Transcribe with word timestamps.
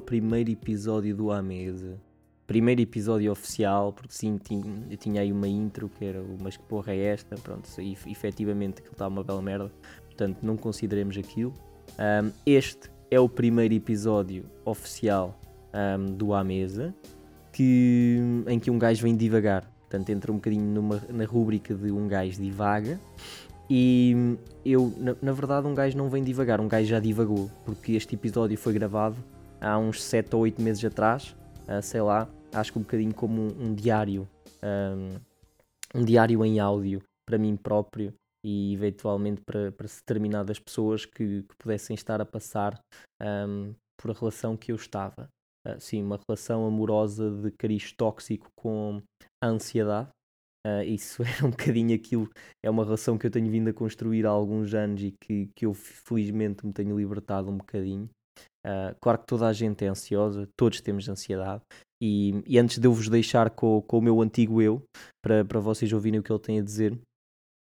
primeiro 0.00 0.50
episódio 0.50 1.14
do 1.14 1.30
A 1.30 1.42
Mesa. 1.42 2.00
Primeiro 2.46 2.80
episódio 2.80 3.30
oficial, 3.30 3.92
porque 3.92 4.12
sim, 4.12 4.36
tinha, 4.36 4.64
eu 4.90 4.96
tinha 4.96 5.20
aí 5.20 5.32
uma 5.32 5.46
intro 5.46 5.88
que 5.88 6.04
era 6.04 6.20
o 6.20 6.36
Mas 6.40 6.56
que 6.56 6.64
porra 6.64 6.92
é 6.92 6.98
esta? 6.98 7.36
Pronto, 7.36 7.68
e, 7.80 7.92
efetivamente 7.92 8.80
aquilo 8.80 8.92
está 8.92 9.06
uma 9.06 9.22
bela 9.22 9.40
merda, 9.40 9.70
portanto 10.06 10.38
não 10.42 10.56
consideremos 10.56 11.16
aquilo. 11.16 11.54
Um, 11.90 12.32
este 12.44 12.90
é 13.10 13.20
o 13.20 13.28
primeiro 13.28 13.74
episódio 13.74 14.44
oficial 14.64 15.38
um, 15.74 16.06
do 16.12 16.34
A 16.34 16.42
Mesa, 16.42 16.94
que, 17.52 18.18
em 18.46 18.58
que 18.58 18.70
um 18.70 18.78
gajo 18.78 19.02
vem 19.02 19.16
divagar. 19.16 19.70
Portanto, 19.80 20.10
entra 20.10 20.30
um 20.30 20.36
bocadinho 20.36 20.64
numa, 20.64 21.02
na 21.08 21.24
rúbrica 21.24 21.74
de 21.74 21.90
um 21.90 22.06
gajo 22.06 22.40
divaga. 22.40 23.00
E 23.68 24.36
eu, 24.64 24.92
na, 24.98 25.16
na, 25.20 25.32
verdade, 25.32 25.66
um 25.66 25.74
gajo 25.74 25.96
não 25.96 26.08
vem 26.08 26.22
divagar, 26.22 26.60
um 26.60 26.68
gajo 26.68 26.88
já 26.88 26.98
divagou, 26.98 27.50
porque 27.64 27.92
este 27.92 28.14
episódio 28.14 28.56
foi 28.56 28.72
gravado 28.72 29.16
há 29.60 29.78
uns 29.78 30.02
7 30.02 30.34
ou 30.34 30.42
8 30.42 30.60
meses 30.60 30.84
atrás, 30.84 31.36
uh, 31.68 31.82
sei 31.82 32.00
lá, 32.00 32.28
acho 32.52 32.72
que 32.72 32.78
um 32.78 32.82
bocadinho 32.82 33.14
como 33.14 33.40
um, 33.40 33.66
um 33.66 33.74
diário, 33.74 34.28
um, 34.62 36.00
um, 36.00 36.04
diário 36.04 36.44
em 36.44 36.58
áudio 36.58 37.02
para 37.26 37.38
mim 37.38 37.56
próprio 37.56 38.12
e 38.44 38.72
eventualmente 38.72 39.42
para, 39.42 39.70
para 39.72 39.86
determinadas 39.86 40.58
pessoas 40.58 41.04
que, 41.04 41.42
que 41.42 41.56
pudessem 41.58 41.94
estar 41.94 42.20
a 42.20 42.26
passar 42.26 42.80
um, 43.22 43.74
por 44.00 44.10
a 44.10 44.14
relação 44.14 44.56
que 44.56 44.72
eu 44.72 44.76
estava. 44.76 45.28
Uh, 45.66 45.78
sim, 45.78 46.02
uma 46.02 46.18
relação 46.26 46.66
amorosa 46.66 47.30
de 47.30 47.50
cariz 47.50 47.92
tóxico 47.92 48.48
com 48.56 49.02
a 49.42 49.46
ansiedade. 49.46 50.08
Uh, 50.66 50.82
isso 50.84 51.22
é 51.24 51.44
um 51.44 51.50
bocadinho 51.50 51.94
aquilo, 51.94 52.28
é 52.64 52.70
uma 52.70 52.84
relação 52.84 53.18
que 53.18 53.26
eu 53.26 53.30
tenho 53.30 53.50
vindo 53.50 53.68
a 53.68 53.72
construir 53.72 54.26
há 54.26 54.30
alguns 54.30 54.74
anos 54.74 55.02
e 55.02 55.12
que, 55.22 55.50
que 55.54 55.66
eu 55.66 55.74
felizmente 55.74 56.66
me 56.66 56.72
tenho 56.72 56.98
libertado 56.98 57.50
um 57.50 57.58
bocadinho. 57.58 58.08
Uh, 58.66 58.94
claro 59.00 59.18
que 59.18 59.26
toda 59.26 59.46
a 59.46 59.52
gente 59.52 59.84
é 59.84 59.88
ansiosa, 59.88 60.48
todos 60.56 60.80
temos 60.80 61.08
ansiedade, 61.08 61.62
e, 62.02 62.42
e 62.46 62.58
antes 62.58 62.78
de 62.78 62.86
eu 62.86 62.92
vos 62.92 63.08
deixar 63.08 63.50
com, 63.50 63.82
com 63.82 63.98
o 63.98 64.02
meu 64.02 64.20
antigo 64.20 64.60
eu, 64.60 64.82
para, 65.22 65.44
para 65.44 65.60
vocês 65.60 65.92
ouvirem 65.92 66.20
o 66.20 66.22
que 66.22 66.32
ele 66.32 66.38
tem 66.38 66.58
a 66.58 66.62
dizer, 66.62 66.98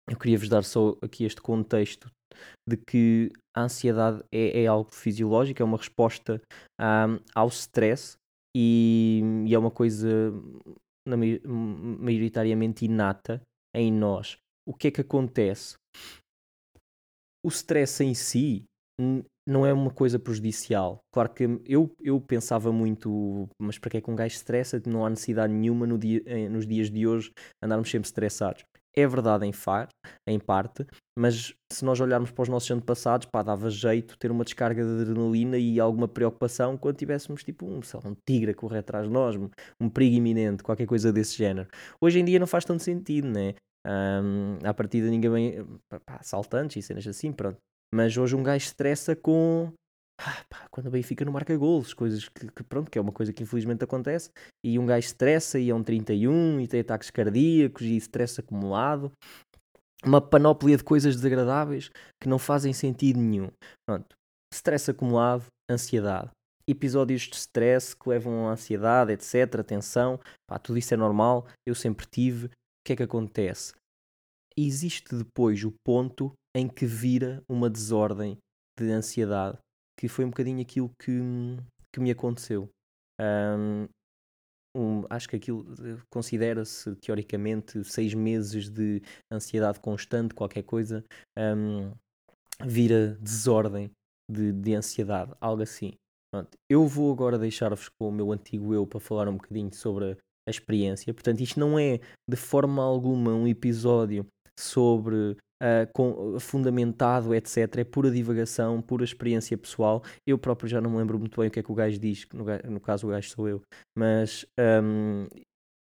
eu 0.09 0.17
queria 0.17 0.37
vos 0.37 0.49
dar 0.49 0.63
só 0.63 0.97
aqui 1.01 1.23
este 1.23 1.41
contexto 1.41 2.09
de 2.67 2.77
que 2.77 3.31
a 3.55 3.63
ansiedade 3.63 4.23
é, 4.33 4.63
é 4.63 4.67
algo 4.67 4.93
fisiológico, 4.93 5.61
é 5.61 5.65
uma 5.65 5.77
resposta 5.77 6.41
um, 6.79 7.19
ao 7.35 7.47
stress 7.49 8.17
e, 8.55 9.21
e, 9.45 9.53
é 9.53 9.59
uma 9.59 9.71
coisa 9.71 10.31
na, 11.07 11.15
maioritariamente 11.15 12.85
inata 12.85 13.41
em 13.75 13.91
nós. 13.91 14.37
O 14.67 14.73
que 14.73 14.87
é 14.87 14.91
que 14.91 15.01
acontece? 15.01 15.75
O 17.45 17.49
stress 17.49 18.03
em 18.03 18.13
si 18.13 18.63
não 19.49 19.65
é 19.65 19.73
uma 19.73 19.89
coisa 19.89 20.19
prejudicial. 20.19 20.99
Claro 21.11 21.29
que 21.33 21.59
eu, 21.65 21.91
eu 21.99 22.21
pensava 22.21 22.71
muito, 22.71 23.49
mas 23.59 23.79
para 23.79 23.89
que 23.89 23.97
é 23.97 24.01
que 24.01 24.11
um 24.11 24.15
gajo 24.15 24.35
estressa? 24.35 24.81
Não 24.85 25.05
há 25.05 25.09
necessidade 25.09 25.51
nenhuma 25.51 25.87
no 25.87 25.97
dia, 25.97 26.21
nos 26.49 26.67
dias 26.67 26.89
de 26.91 27.07
hoje 27.07 27.31
andarmos 27.61 27.89
sempre 27.89 28.07
estressados. 28.07 28.63
É 28.95 29.07
verdade 29.07 29.45
em, 29.45 29.51
far, 29.51 29.87
em 30.27 30.39
parte, 30.39 30.85
mas 31.17 31.53
se 31.71 31.85
nós 31.85 31.99
olharmos 31.99 32.31
para 32.31 32.41
os 32.41 32.49
nossos 32.49 32.69
antepassados, 32.71 33.27
pá, 33.31 33.43
dava 33.43 33.69
jeito 33.69 34.17
ter 34.17 34.31
uma 34.31 34.43
descarga 34.43 34.83
de 34.83 35.01
adrenalina 35.01 35.57
e 35.57 35.79
alguma 35.79 36.07
preocupação 36.07 36.75
quando 36.75 36.97
tivéssemos 36.97 37.43
tipo 37.43 37.65
um, 37.65 37.79
lá, 37.79 38.09
um 38.09 38.15
tigre 38.27 38.51
a 38.51 38.55
correr 38.55 38.79
atrás 38.79 39.05
de 39.05 39.11
nós, 39.13 39.35
um 39.79 39.89
perigo 39.89 40.15
iminente, 40.15 40.63
qualquer 40.63 40.87
coisa 40.87 41.13
desse 41.13 41.37
género. 41.37 41.67
Hoje 42.01 42.19
em 42.19 42.25
dia 42.25 42.39
não 42.39 42.47
faz 42.47 42.65
tanto 42.65 42.83
sentido, 42.83 43.27
né? 43.27 43.53
Um, 43.87 44.57
à 44.63 44.73
partida 44.73 45.07
ninguém 45.09 45.31
vem, 45.31 45.65
pá, 46.05 46.19
saltantes 46.21 46.77
e 46.77 46.81
cenas 46.81 47.07
assim, 47.07 47.31
pronto. 47.31 47.57
Mas 47.93 48.15
hoje 48.17 48.35
um 48.35 48.43
gajo 48.43 48.65
estressa 48.65 49.15
com 49.15 49.71
ah, 50.21 50.43
pá, 50.49 50.67
quando 50.69 50.87
o 50.87 50.91
Benfica 50.91 51.23
não 51.23 51.31
marca 51.31 51.55
golos, 51.55 51.93
coisas 51.93 52.27
que, 52.27 52.51
que, 52.51 52.63
pronto, 52.63 52.91
que 52.91 52.99
é 52.99 53.01
uma 53.01 53.11
coisa 53.11 53.31
que 53.31 53.41
infelizmente 53.41 53.85
acontece, 53.85 54.29
e 54.61 54.77
um 54.77 54.85
gajo 54.85 55.07
estressa 55.07 55.57
e 55.57 55.69
é 55.69 55.73
um 55.73 55.81
31 55.81 56.59
e 56.59 56.67
tem 56.67 56.81
ataques 56.81 57.09
cardíacos 57.09 57.83
e 57.83 57.95
estresse 57.95 58.41
acumulado, 58.41 59.11
uma 60.03 60.19
panóplia 60.19 60.75
de 60.75 60.83
coisas 60.83 61.15
desagradáveis 61.15 61.89
que 62.21 62.27
não 62.27 62.37
fazem 62.37 62.73
sentido 62.73 63.19
nenhum. 63.19 63.49
Pronto, 63.87 64.15
stress 64.53 64.91
acumulado, 64.91 65.45
ansiedade. 65.69 66.29
Episódios 66.67 67.21
de 67.21 67.35
stress 67.35 67.95
que 67.95 68.09
levam 68.09 68.47
à 68.47 68.51
ansiedade, 68.51 69.13
etc. 69.13 69.63
Tensão, 69.65 70.19
pá, 70.47 70.59
tudo 70.59 70.77
isso 70.77 70.93
é 70.93 70.97
normal, 70.97 71.47
eu 71.65 71.73
sempre 71.73 72.05
tive. 72.05 72.47
O 72.47 72.49
que 72.85 72.93
é 72.93 72.95
que 72.95 73.03
acontece? 73.03 73.73
Existe 74.57 75.15
depois 75.15 75.63
o 75.63 75.73
ponto 75.85 76.33
em 76.55 76.67
que 76.67 76.85
vira 76.85 77.43
uma 77.47 77.69
desordem 77.69 78.37
de 78.77 78.91
ansiedade 78.91 79.57
que 79.99 80.07
foi 80.07 80.23
um 80.23 80.29
bocadinho 80.29 80.61
aquilo 80.61 80.89
que, 80.97 81.19
que 81.93 81.99
me 81.99 82.09
aconteceu. 82.09 82.69
Um, 83.19 83.85
um, 84.77 85.03
acho 85.09 85.27
que 85.27 85.35
aquilo 85.35 85.65
eh, 85.73 86.01
considera-se 86.09 86.95
teoricamente 86.95 87.83
seis 87.83 88.13
meses 88.13 88.69
de 88.69 89.01
ansiedade 89.29 89.81
constante, 89.81 90.33
qualquer 90.33 90.63
coisa, 90.63 91.03
um, 91.37 91.91
vira 92.65 93.17
desordem 93.19 93.91
de, 94.31 94.53
de 94.53 94.73
ansiedade, 94.73 95.33
algo 95.41 95.63
assim. 95.63 95.91
Pronto. 96.31 96.51
Eu 96.69 96.87
vou 96.87 97.11
agora 97.11 97.37
deixar-vos 97.37 97.89
com 97.89 98.07
o 98.07 98.11
meu 98.11 98.31
antigo 98.31 98.73
eu 98.73 98.87
para 98.87 99.01
falar 99.01 99.27
um 99.27 99.35
bocadinho 99.35 99.73
sobre 99.73 100.15
a 100.47 100.49
experiência. 100.49 101.13
Portanto, 101.13 101.41
isto 101.41 101.59
não 101.59 101.77
é 101.77 101.99
de 102.29 102.37
forma 102.37 102.81
alguma 102.81 103.31
um 103.33 103.47
episódio 103.47 104.25
sobre 104.57 105.35
uh, 105.61 105.91
com, 105.93 106.39
fundamentado, 106.39 107.33
etc. 107.33 107.77
É 107.77 107.83
pura 107.83 108.09
divagação, 108.09 108.81
pura 108.81 109.03
experiência 109.03 109.57
pessoal. 109.57 110.03
Eu 110.25 110.37
próprio 110.37 110.69
já 110.69 110.81
não 110.81 110.91
me 110.91 110.97
lembro 110.97 111.19
muito 111.19 111.39
bem 111.39 111.49
o 111.49 111.51
que 111.51 111.59
é 111.59 111.63
que 111.63 111.71
o 111.71 111.75
gajo 111.75 111.99
diz, 111.99 112.25
no, 112.33 112.45
no 112.71 112.79
caso 112.79 113.07
o 113.07 113.09
gajo 113.09 113.29
sou 113.29 113.47
eu, 113.47 113.61
mas 113.97 114.45
um, 114.59 115.27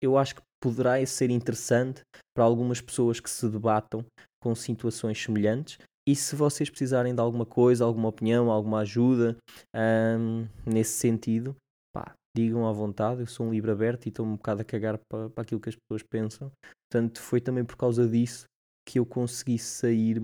eu 0.02 0.18
acho 0.18 0.36
que 0.36 0.42
poderá 0.62 1.04
ser 1.06 1.30
interessante 1.30 2.02
para 2.36 2.44
algumas 2.44 2.82
pessoas 2.82 3.20
que 3.20 3.30
se 3.30 3.48
debatam 3.50 4.06
com 4.42 4.56
situações 4.56 5.22
semelhantes. 5.22 5.78
E 6.08 6.16
se 6.16 6.36
vocês 6.36 6.70
precisarem 6.70 7.14
de 7.14 7.22
alguma 7.22 7.46
coisa, 7.46 7.86
alguma 7.86 8.10
opinião, 8.10 8.50
alguma 8.50 8.80
ajuda 8.80 9.38
um, 9.76 10.48
nesse 10.66 10.94
sentido, 10.94 11.56
pá, 11.94 12.14
digam 12.36 12.68
à 12.68 12.72
vontade. 12.72 13.22
Eu 13.22 13.28
sou 13.28 13.46
um 13.46 13.52
livro 13.52 13.72
aberto 13.72 14.06
e 14.06 14.10
estou 14.10 14.26
um 14.26 14.36
bocado 14.36 14.62
a 14.62 14.66
cagar 14.66 15.00
para 15.08 15.30
aquilo 15.38 15.62
que 15.62 15.70
as 15.70 15.76
pessoas 15.76 16.02
pensam. 16.02 16.52
Portanto, 16.90 17.22
foi 17.22 17.40
também 17.40 17.64
por 17.64 17.78
causa 17.78 18.08
disso 18.08 18.46
que 18.90 18.98
eu 18.98 19.06
conseguisse 19.06 19.66
sair, 19.66 20.20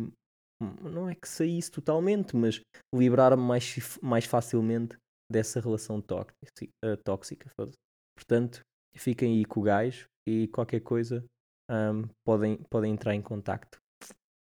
não 0.82 1.08
é 1.08 1.14
que 1.14 1.30
saísse 1.30 1.70
totalmente, 1.70 2.36
mas 2.36 2.60
livrar-me 2.94 3.44
mais, 3.44 3.76
mais 4.02 4.26
facilmente 4.26 4.98
dessa 5.32 5.60
relação 5.60 6.02
tóxica. 6.02 6.36
Uh, 6.84 6.98
tóxica 7.04 7.48
Portanto, 8.18 8.62
fiquem 8.96 9.38
aí 9.38 9.46
com 9.46 9.60
o 9.60 9.64
gajo 9.64 10.08
e 10.28 10.48
qualquer 10.48 10.80
coisa 10.80 11.24
um, 11.70 12.10
podem, 12.26 12.58
podem 12.72 12.94
entrar 12.94 13.14
em 13.14 13.22
contacto. 13.22 13.78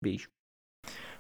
Beijo. 0.04 0.30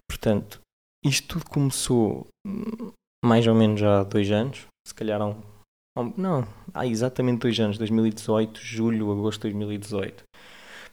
Portanto, 0.09 0.59
isto 1.05 1.27
tudo 1.27 1.51
começou 1.51 2.27
hum, 2.47 2.91
mais 3.23 3.45
ou 3.45 3.53
menos 3.53 3.83
há 3.83 4.03
dois 4.03 4.31
anos, 4.31 4.65
se 4.87 4.95
calhar 4.95 5.21
há 5.21 5.27
um, 5.27 6.13
não, 6.17 6.47
há 6.73 6.87
exatamente 6.87 7.41
dois 7.41 7.59
anos, 7.59 7.77
2018, 7.77 8.59
julho, 8.59 9.11
agosto 9.11 9.41
de 9.41 9.53
2018. 9.53 10.23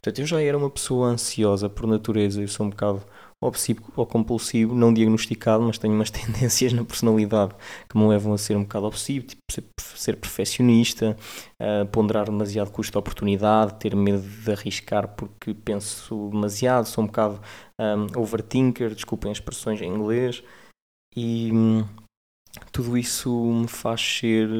Portanto, 0.04 0.18
eu 0.18 0.26
já 0.26 0.42
era 0.42 0.58
uma 0.58 0.68
pessoa 0.68 1.08
ansiosa 1.08 1.66
por 1.66 1.86
natureza, 1.86 2.42
eu 2.42 2.46
sou 2.46 2.66
um 2.66 2.68
bocado 2.68 3.02
obsessivo 3.40 3.90
ou 3.96 4.04
compulsivo, 4.04 4.74
não 4.74 4.92
diagnosticado, 4.92 5.62
mas 5.62 5.78
tenho 5.78 5.94
umas 5.94 6.10
tendências 6.12 6.74
na 6.74 6.84
personalidade 6.84 7.54
que 7.88 7.96
me 7.96 8.06
levam 8.06 8.34
a 8.34 8.36
ser 8.36 8.54
um 8.54 8.64
bocado 8.64 8.84
obsessivo, 8.84 9.28
tipo 9.28 9.40
ser, 9.50 9.64
ser 9.80 10.16
perfeccionista, 10.16 11.16
uh, 11.58 11.86
ponderar 11.86 12.26
demasiado 12.26 12.70
custo-oportunidade, 12.70 13.78
ter 13.78 13.96
medo 13.96 14.20
de 14.20 14.52
arriscar 14.52 15.08
porque 15.08 15.54
penso 15.54 16.28
demasiado, 16.30 16.84
sou 16.84 17.02
um 17.02 17.06
bocado 17.06 17.40
um, 17.80 18.20
overthinker, 18.20 18.94
desculpem 18.94 19.32
as 19.32 19.38
expressões 19.38 19.80
em 19.80 19.88
inglês, 19.88 20.44
e 21.16 21.50
hum, 21.50 21.82
tudo 22.70 22.98
isso 22.98 23.30
me 23.32 23.68
faz 23.68 24.02
ser 24.02 24.50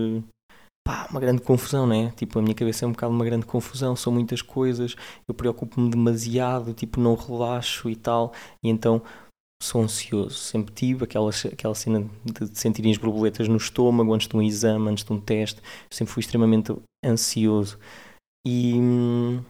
pá, 0.84 1.08
uma 1.10 1.18
grande 1.18 1.42
confusão, 1.42 1.86
né? 1.86 2.12
Tipo, 2.16 2.38
a 2.38 2.42
minha 2.42 2.54
cabeça 2.54 2.84
é 2.84 2.88
um 2.88 2.92
bocado 2.92 3.12
uma 3.12 3.24
grande 3.24 3.46
confusão, 3.46 3.96
são 3.96 4.12
muitas 4.12 4.42
coisas, 4.42 4.94
eu 5.26 5.34
preocupo-me 5.34 5.90
demasiado, 5.90 6.74
tipo, 6.74 7.00
não 7.00 7.14
relaxo 7.14 7.88
e 7.88 7.96
tal, 7.96 8.32
e 8.62 8.68
então 8.68 9.02
sou 9.62 9.82
ansioso. 9.82 10.36
Sempre 10.36 10.74
tive 10.74 11.04
aquela, 11.04 11.30
aquela 11.30 11.74
cena 11.74 12.08
de, 12.24 12.58
sentirem 12.58 12.92
as 12.92 12.98
borboletas 12.98 13.48
no 13.48 13.56
estômago 13.56 14.12
antes 14.12 14.28
de 14.28 14.36
um 14.36 14.42
exame, 14.42 14.90
antes 14.90 15.04
de 15.04 15.12
um 15.12 15.20
teste, 15.20 15.60
sempre 15.90 16.12
fui 16.12 16.20
extremamente 16.20 16.74
ansioso. 17.04 17.78
E 18.46 18.74
hum, 18.74 19.42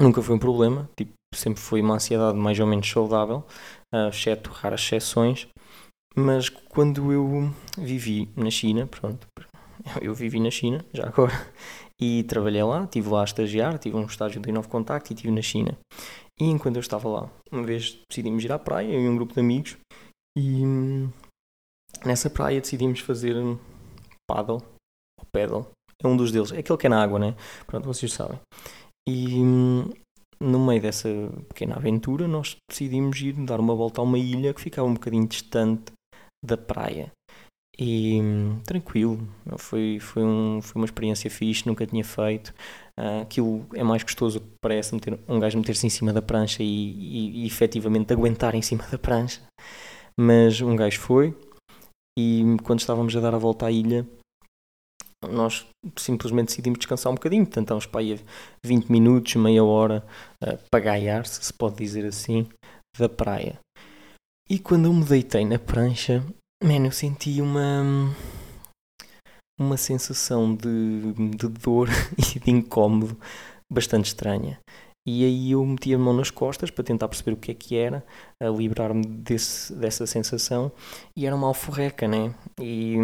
nunca 0.00 0.22
foi 0.22 0.34
um 0.34 0.38
problema, 0.38 0.88
tipo, 0.96 1.12
sempre 1.34 1.60
foi 1.60 1.82
uma 1.82 1.96
ansiedade 1.96 2.38
mais 2.38 2.58
ou 2.58 2.66
menos 2.66 2.88
saudável, 2.88 3.44
uh, 3.94 4.08
exceto 4.08 4.50
raras 4.50 4.80
exceções. 4.80 5.46
Mas 6.16 6.48
quando 6.48 7.12
eu 7.12 7.52
vivi 7.76 8.28
na 8.34 8.50
China, 8.50 8.86
pronto, 8.86 9.26
eu 10.02 10.14
vivi 10.14 10.40
na 10.40 10.50
China, 10.50 10.84
já 10.92 11.06
agora, 11.06 11.32
e 12.00 12.22
trabalhei 12.24 12.62
lá, 12.62 12.84
estive 12.84 13.08
lá 13.08 13.22
a 13.22 13.24
estagiar, 13.24 13.78
tive 13.78 13.96
um 13.96 14.04
estágio 14.04 14.40
de 14.40 14.52
novo 14.52 14.68
contacto 14.68 15.10
e 15.10 15.14
estive 15.14 15.32
na 15.32 15.42
China. 15.42 15.76
E 16.40 16.44
enquanto 16.44 16.76
eu 16.76 16.80
estava 16.80 17.08
lá, 17.08 17.30
uma 17.50 17.64
vez 17.64 17.98
decidimos 18.08 18.44
ir 18.44 18.52
à 18.52 18.58
praia, 18.58 18.92
eu 18.92 19.00
e 19.00 19.08
um 19.08 19.16
grupo 19.16 19.34
de 19.34 19.40
amigos, 19.40 19.76
e, 20.36 20.62
nessa 22.04 22.30
praia 22.30 22.60
decidimos 22.60 23.00
fazer 23.00 23.34
paddle, 24.30 24.62
ou 25.18 25.26
pedal, 25.32 25.70
é 26.02 26.06
um 26.06 26.16
dos 26.16 26.30
deles, 26.30 26.52
é 26.52 26.58
aquele 26.58 26.78
que 26.78 26.86
é 26.86 26.90
na 26.90 27.02
água, 27.02 27.18
né? 27.18 27.34
Pronto, 27.66 27.86
vocês 27.86 28.12
sabem. 28.12 28.38
E 29.08 29.34
hum, 29.40 29.90
no 30.40 30.64
meio 30.64 30.80
dessa 30.80 31.08
pequena 31.48 31.74
aventura, 31.74 32.28
nós 32.28 32.56
decidimos 32.70 33.20
ir 33.20 33.32
dar 33.32 33.58
uma 33.58 33.74
volta 33.74 34.00
a 34.00 34.04
uma 34.04 34.18
ilha 34.18 34.54
que 34.54 34.60
ficava 34.60 34.86
um 34.86 34.94
bocadinho 34.94 35.26
distante 35.26 35.92
da 36.44 36.56
praia. 36.56 37.10
E 37.80 38.18
tranquilo, 38.64 39.28
foi, 39.56 40.00
foi, 40.00 40.24
um, 40.24 40.60
foi 40.60 40.80
uma 40.80 40.84
experiência 40.84 41.30
fixe, 41.30 41.64
nunca 41.64 41.86
tinha 41.86 42.04
feito. 42.04 42.52
Uh, 42.98 43.22
aquilo 43.22 43.66
é 43.72 43.84
mais 43.84 44.02
gostoso 44.02 44.40
que 44.40 44.46
parece 44.60 44.92
meter, 44.94 45.16
um 45.28 45.38
gajo 45.38 45.56
meter-se 45.56 45.86
em 45.86 45.90
cima 45.90 46.12
da 46.12 46.20
prancha 46.20 46.60
e, 46.60 46.66
e, 46.66 47.44
e 47.44 47.46
efetivamente 47.46 48.12
aguentar 48.12 48.56
em 48.56 48.62
cima 48.62 48.84
da 48.90 48.98
prancha. 48.98 49.40
Mas 50.18 50.60
um 50.60 50.74
gajo 50.74 50.98
foi, 50.98 51.36
e 52.18 52.42
quando 52.64 52.80
estávamos 52.80 53.14
a 53.14 53.20
dar 53.20 53.32
a 53.32 53.38
volta 53.38 53.66
à 53.66 53.70
ilha, 53.70 54.04
nós 55.24 55.64
simplesmente 55.96 56.48
decidimos 56.48 56.80
descansar 56.80 57.12
um 57.12 57.14
bocadinho, 57.14 57.44
estamos 57.44 57.86
para 57.86 58.00
aí 58.00 58.20
20 58.66 58.90
minutos, 58.90 59.36
meia 59.36 59.62
hora 59.62 60.04
uh, 60.42 60.58
para 60.68 60.80
gaiar, 60.80 61.26
se 61.26 61.44
se 61.44 61.52
pode 61.52 61.76
dizer 61.76 62.04
assim, 62.04 62.48
da 62.98 63.08
praia. 63.08 63.60
E 64.50 64.58
quando 64.58 64.86
eu 64.86 64.92
me 64.92 65.04
deitei 65.04 65.44
na 65.44 65.60
prancha, 65.60 66.24
man, 66.62 66.84
eu 66.84 66.92
senti 66.92 67.40
uma 67.40 67.82
uma 69.58 69.76
sensação 69.76 70.54
de, 70.54 71.12
de 71.36 71.48
dor 71.48 71.88
e 72.16 72.38
de 72.38 72.50
incómodo 72.50 73.18
bastante 73.70 74.06
estranha. 74.06 74.60
E 75.06 75.24
aí 75.24 75.52
eu 75.52 75.64
meti 75.64 75.92
a 75.94 75.98
mão 75.98 76.12
nas 76.12 76.30
costas 76.30 76.70
para 76.70 76.84
tentar 76.84 77.08
perceber 77.08 77.32
o 77.32 77.36
que 77.36 77.50
é 77.50 77.54
que 77.54 77.76
era, 77.76 78.04
a 78.40 78.48
livrar-me 78.48 79.04
dessa 79.06 80.06
sensação, 80.06 80.70
e 81.16 81.26
era 81.26 81.34
uma 81.34 81.48
alforreca, 81.48 82.06
né? 82.06 82.34
E 82.60 82.96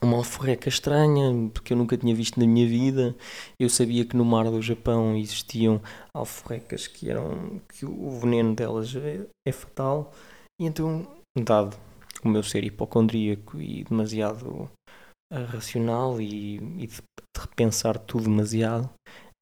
uma 0.00 0.18
alforreca 0.18 0.68
estranha, 0.68 1.50
porque 1.52 1.72
eu 1.72 1.76
nunca 1.76 1.96
tinha 1.96 2.14
visto 2.14 2.38
na 2.38 2.46
minha 2.46 2.66
vida. 2.66 3.14
Eu 3.58 3.68
sabia 3.68 4.04
que 4.04 4.16
no 4.16 4.24
mar 4.24 4.44
do 4.44 4.62
Japão 4.62 5.16
existiam 5.16 5.82
alforrecas 6.14 6.86
que 6.86 7.10
eram 7.10 7.60
que 7.68 7.84
o 7.84 8.10
veneno 8.20 8.54
delas 8.54 8.94
é, 8.94 9.26
é 9.46 9.52
fatal. 9.52 10.12
E 10.60 10.64
então, 10.66 11.06
dado 11.36 11.76
o 12.24 12.28
meu 12.28 12.42
ser 12.42 12.64
hipocondríaco 12.64 13.60
e 13.60 13.84
demasiado 13.84 14.70
uh, 15.32 15.44
racional 15.48 16.20
e, 16.20 16.56
e 16.56 16.86
de, 16.86 16.96
de 16.96 17.40
repensar 17.40 17.98
tudo 17.98 18.24
demasiado, 18.24 18.90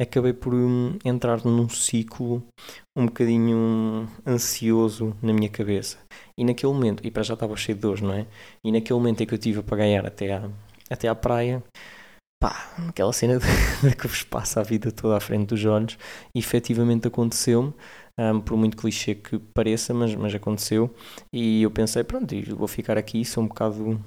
acabei 0.01 0.33
por 0.33 0.55
um, 0.55 0.99
entrar 1.05 1.45
num 1.45 1.69
ciclo 1.69 2.45
um 2.97 3.07
bocadinho 3.07 4.09
ansioso 4.27 5.17
na 5.23 5.33
minha 5.33 5.49
cabeça. 5.49 5.99
E 6.37 6.45
naquele 6.45 6.73
momento, 6.73 7.07
e 7.07 7.11
para 7.11 7.23
já 7.23 7.35
estava 7.35 7.57
cheio 7.57 7.77
de 7.77 7.83
dores, 7.83 8.03
não 8.03 8.13
é? 8.13 8.27
E 8.65 8.73
naquele 8.73 8.99
momento 8.99 9.23
em 9.23 9.27
que 9.27 9.35
eu 9.35 9.39
tive 9.39 9.63
para 9.63 9.79
ganhar 9.79 10.07
até 10.07 10.33
à, 10.33 10.51
até 10.91 11.09
à 11.09 11.15
praia, 11.15 11.63
pá, 12.43 12.75
aquela 12.89 13.13
cena 13.13 13.39
de, 13.83 13.89
de 13.89 13.97
que 13.97 14.07
vos 14.09 14.23
passa 14.25 14.61
a 14.61 14.63
vida 14.65 14.91
toda 14.91 15.17
à 15.17 15.21
frente 15.21 15.49
dos 15.49 15.65
olhos, 15.65 15.97
efetivamente 16.35 17.07
aconteceu-me. 17.09 17.73
Um, 18.21 18.41
por 18.41 18.57
muito 18.59 18.77
clichê 18.77 19.15
que 19.15 19.39
pareça, 19.39 19.95
mas, 19.95 20.15
mas 20.15 20.35
aconteceu. 20.35 20.95
E 21.33 21.63
eu 21.63 21.71
pensei, 21.71 22.05
pronto, 22.05 22.35
vou 22.55 22.69
ficar 22.69 22.99
aqui, 22.99 23.25
sou 23.25 23.43
um 23.43 23.49
bocado. 23.49 23.99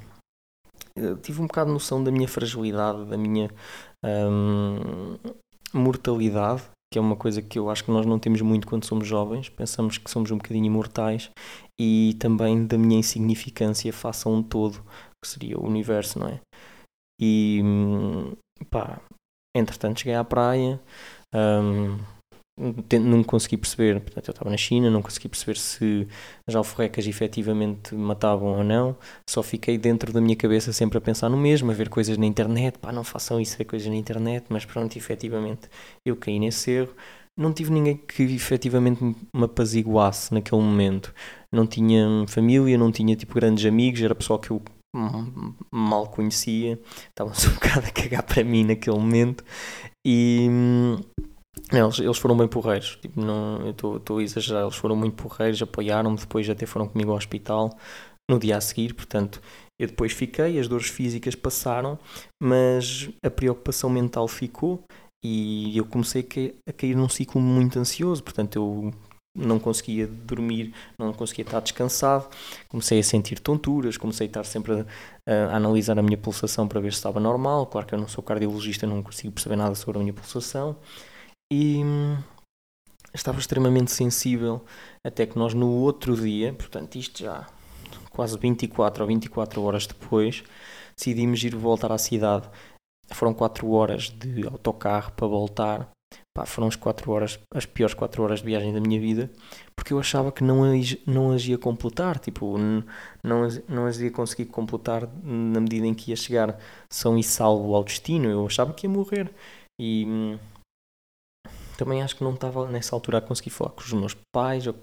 Eu 0.96 1.18
tive 1.18 1.42
um 1.42 1.48
bocado 1.48 1.72
noção 1.72 2.04
da 2.04 2.12
minha 2.12 2.28
fragilidade, 2.28 3.06
da 3.06 3.18
minha 3.18 3.50
um, 4.06 5.18
mortalidade, 5.74 6.64
que 6.94 7.00
é 7.00 7.02
uma 7.02 7.16
coisa 7.16 7.42
que 7.42 7.60
eu 7.60 7.70
acho 7.70 7.84
que 7.84 7.92
nós 7.92 8.06
não 8.06 8.20
temos 8.20 8.42
muito 8.42 8.68
quando 8.68 8.86
somos 8.86 9.08
jovens, 9.08 9.50
pensamos 9.50 9.98
que 9.98 10.10
somos 10.10 10.32
um 10.32 10.38
bocadinho 10.38 10.68
imortais, 10.68 11.30
e 11.80 12.16
também 12.20 12.66
da 12.66 12.78
minha 12.78 13.00
insignificância 13.00 13.92
face 13.92 14.28
a 14.28 14.32
um 14.32 14.42
todo, 14.42 14.82
que 15.22 15.30
seria 15.30 15.58
o 15.58 15.66
universo, 15.66 16.20
não 16.20 16.28
é? 16.28 16.40
E 17.20 17.62
pá, 18.70 19.02
entretanto 19.56 20.00
cheguei 20.00 20.16
à 20.16 20.24
praia, 20.24 20.80
um, 21.34 21.98
não 22.58 23.22
consegui 23.24 23.58
perceber, 23.58 24.00
portanto 24.00 24.28
eu 24.30 24.32
estava 24.32 24.50
na 24.50 24.56
China, 24.56 24.90
não 24.90 25.02
consegui 25.02 25.28
perceber 25.28 25.58
se 25.58 26.08
as 26.48 26.56
alforrecas 26.56 27.06
efetivamente 27.06 27.94
matavam 27.94 28.58
ou 28.58 28.64
não, 28.64 28.96
só 29.30 29.44
fiquei 29.44 29.78
dentro 29.78 30.14
da 30.14 30.22
minha 30.22 30.36
cabeça 30.38 30.72
sempre 30.72 30.98
a 30.98 31.02
pensar 31.02 31.28
no 31.30 31.36
mesmo, 31.38 31.70
a 31.70 31.74
ver 31.74 31.90
coisas 31.90 32.18
na 32.18 32.26
internet, 32.26 32.80
pá, 32.80 32.94
não 32.94 33.04
façam 33.04 33.42
isso, 33.42 33.58
ver 33.58 33.66
coisas 33.66 33.88
na 33.88 33.96
internet, 33.96 34.46
mas 34.50 34.64
pronto, 34.64 34.96
efetivamente 34.96 35.70
eu 36.06 36.16
caí 36.16 36.40
nesse 36.40 36.72
erro, 36.72 36.94
não 37.38 37.52
tive 37.52 37.72
ninguém 37.72 37.98
que 37.98 38.24
efetivamente 38.24 39.04
me 39.04 39.44
apaziguasse 39.44 40.34
naquele 40.34 40.62
momento, 40.62 41.14
não 41.52 41.68
tinha 41.68 42.26
família, 42.28 42.78
não 42.78 42.90
tinha 42.90 43.18
tipo 43.18 43.36
grandes 43.36 43.66
amigos, 43.66 44.02
era 44.02 44.16
pessoal 44.16 44.40
que 44.40 44.52
eu 44.52 44.62
mal 45.70 46.08
conhecia, 46.08 46.80
estavam-se 47.10 47.48
um 47.50 47.54
bocado 47.54 47.88
a 47.88 47.92
cagar 47.92 48.24
para 48.24 48.44
mim 48.44 48.64
naquele 48.64 48.98
momento. 48.98 49.44
E 50.08 50.48
eles, 51.72 52.00
eles 52.00 52.18
foram 52.18 52.38
bem 52.38 52.48
porreiros, 52.48 52.98
tipo, 53.02 53.20
não, 53.20 53.62
eu 53.66 53.98
estou 53.98 54.18
a 54.18 54.24
exagerar, 54.24 54.64
eles 54.64 54.76
foram 54.76 54.96
muito 54.96 55.22
porreiros, 55.22 55.62
apoiaram-me, 55.62 56.18
depois 56.18 56.50
até 56.50 56.66
foram 56.66 56.88
comigo 56.88 57.12
ao 57.12 57.18
hospital 57.18 57.76
no 58.30 58.40
dia 58.40 58.58
a 58.58 58.62
seguir, 58.62 58.94
portanto, 58.94 59.42
eu 59.80 59.88
depois 59.88 60.12
fiquei, 60.12 60.60
as 60.60 60.68
dores 60.68 60.88
físicas 60.88 61.36
passaram, 61.36 61.98
mas 62.42 63.10
a 63.24 63.30
preocupação 63.30 63.90
mental 63.90 64.28
ficou 64.28 64.84
e 65.24 65.76
eu 65.76 65.86
comecei 65.86 66.28
a 66.68 66.74
cair 66.74 66.96
num 66.96 67.10
ciclo 67.10 67.42
muito 67.42 67.80
ansioso, 67.80 68.24
portanto, 68.24 68.56
eu 68.56 68.94
não 69.36 69.60
conseguia 69.60 70.08
dormir, 70.08 70.74
não 70.98 71.12
conseguia 71.12 71.44
estar 71.44 71.60
descansado, 71.60 72.28
comecei 72.70 73.00
a 73.00 73.04
sentir 73.04 73.40
tonturas, 73.40 73.98
comecei 73.98 74.28
a 74.28 74.30
estar 74.30 74.44
sempre 74.46 74.74
a, 74.74 74.86
a, 75.28 75.56
analisar 75.58 76.00
a 76.00 76.02
minha 76.02 76.18
pulsação 76.18 76.68
para 76.68 76.80
ver 76.80 76.94
se 76.94 77.00
estava 77.00 77.20
normal. 77.20 77.66
Claro 77.66 77.86
que 77.86 77.94
eu 77.94 78.00
não 78.00 78.08
sou 78.08 78.24
cardiologista, 78.24 78.88
não 78.88 79.04
consigo 79.04 79.34
perceber 79.34 79.58
nada 79.58 79.76
sobre 79.76 79.98
a 79.98 80.02
minha 80.02 80.14
pulsação 80.14 80.78
e 81.52 81.84
hum, 81.84 82.18
estava 83.14 83.40
extremamente 83.40 83.92
sensível 83.92 84.64
até 85.06 85.26
que 85.26 85.38
nós 85.38 85.54
no 85.54 85.70
outro 85.70 86.16
dia, 86.16 86.54
portanto 86.54 86.96
isto 86.96 87.24
já 87.24 87.48
quase 88.16 88.38
24 88.38 89.04
ou 89.04 89.08
24 89.08 89.62
horas 89.62 89.86
depois, 89.86 90.44
decidimos 90.96 91.44
ir 91.44 91.56
voltar 91.56 91.92
à 91.92 91.98
cidade. 91.98 92.50
Foram 93.12 93.34
4 93.34 93.70
horas 93.70 94.10
de 94.10 94.48
autocarro 94.48 95.12
para 95.12 95.28
voltar. 95.28 95.90
Pá, 96.34 96.46
foram 96.46 96.68
as 96.68 96.76
4 96.76 97.12
horas, 97.12 97.40
as 97.54 97.66
piores 97.66 97.94
4 97.94 98.24
horas 98.24 98.40
de 98.40 98.46
viagem 98.46 98.74
da 98.74 98.80
minha 98.80 99.00
vida, 99.00 99.30
porque 99.76 99.94
eu 99.94 100.00
achava 100.00 100.32
que 100.32 100.44
não 100.44 100.64
as, 100.64 100.98
não 101.06 101.32
as 101.32 101.46
ia 101.46 101.58
completar, 101.58 102.20
tipo, 102.20 102.58
não 103.24 103.44
as, 103.44 103.62
não 103.68 103.86
as 103.86 104.00
ia 104.00 104.12
conseguir 104.12 104.46
completar 104.46 105.08
na 105.24 105.62
medida 105.62 105.86
em 105.86 105.94
que 105.94 106.12
ia 106.12 106.16
chegar 106.16 106.58
são 106.90 107.18
e 107.18 107.24
salvo 107.24 107.74
ao 107.76 107.84
destino. 107.84 108.30
Eu 108.30 108.46
achava 108.46 108.74
que 108.74 108.86
ia 108.86 108.90
morrer. 108.90 109.34
E 109.80 110.06
hum, 110.08 110.40
também 111.78 112.02
acho 112.02 112.16
que 112.16 112.24
não 112.24 112.34
estava 112.34 112.70
nessa 112.70 112.96
altura 112.96 113.20
a 113.20 113.22
conseguir 113.22 113.50
falar 113.50 113.72
com 113.72 113.82
os 113.82 113.94
meus 113.94 114.16
pais 114.34 114.68
ou, 114.68 114.76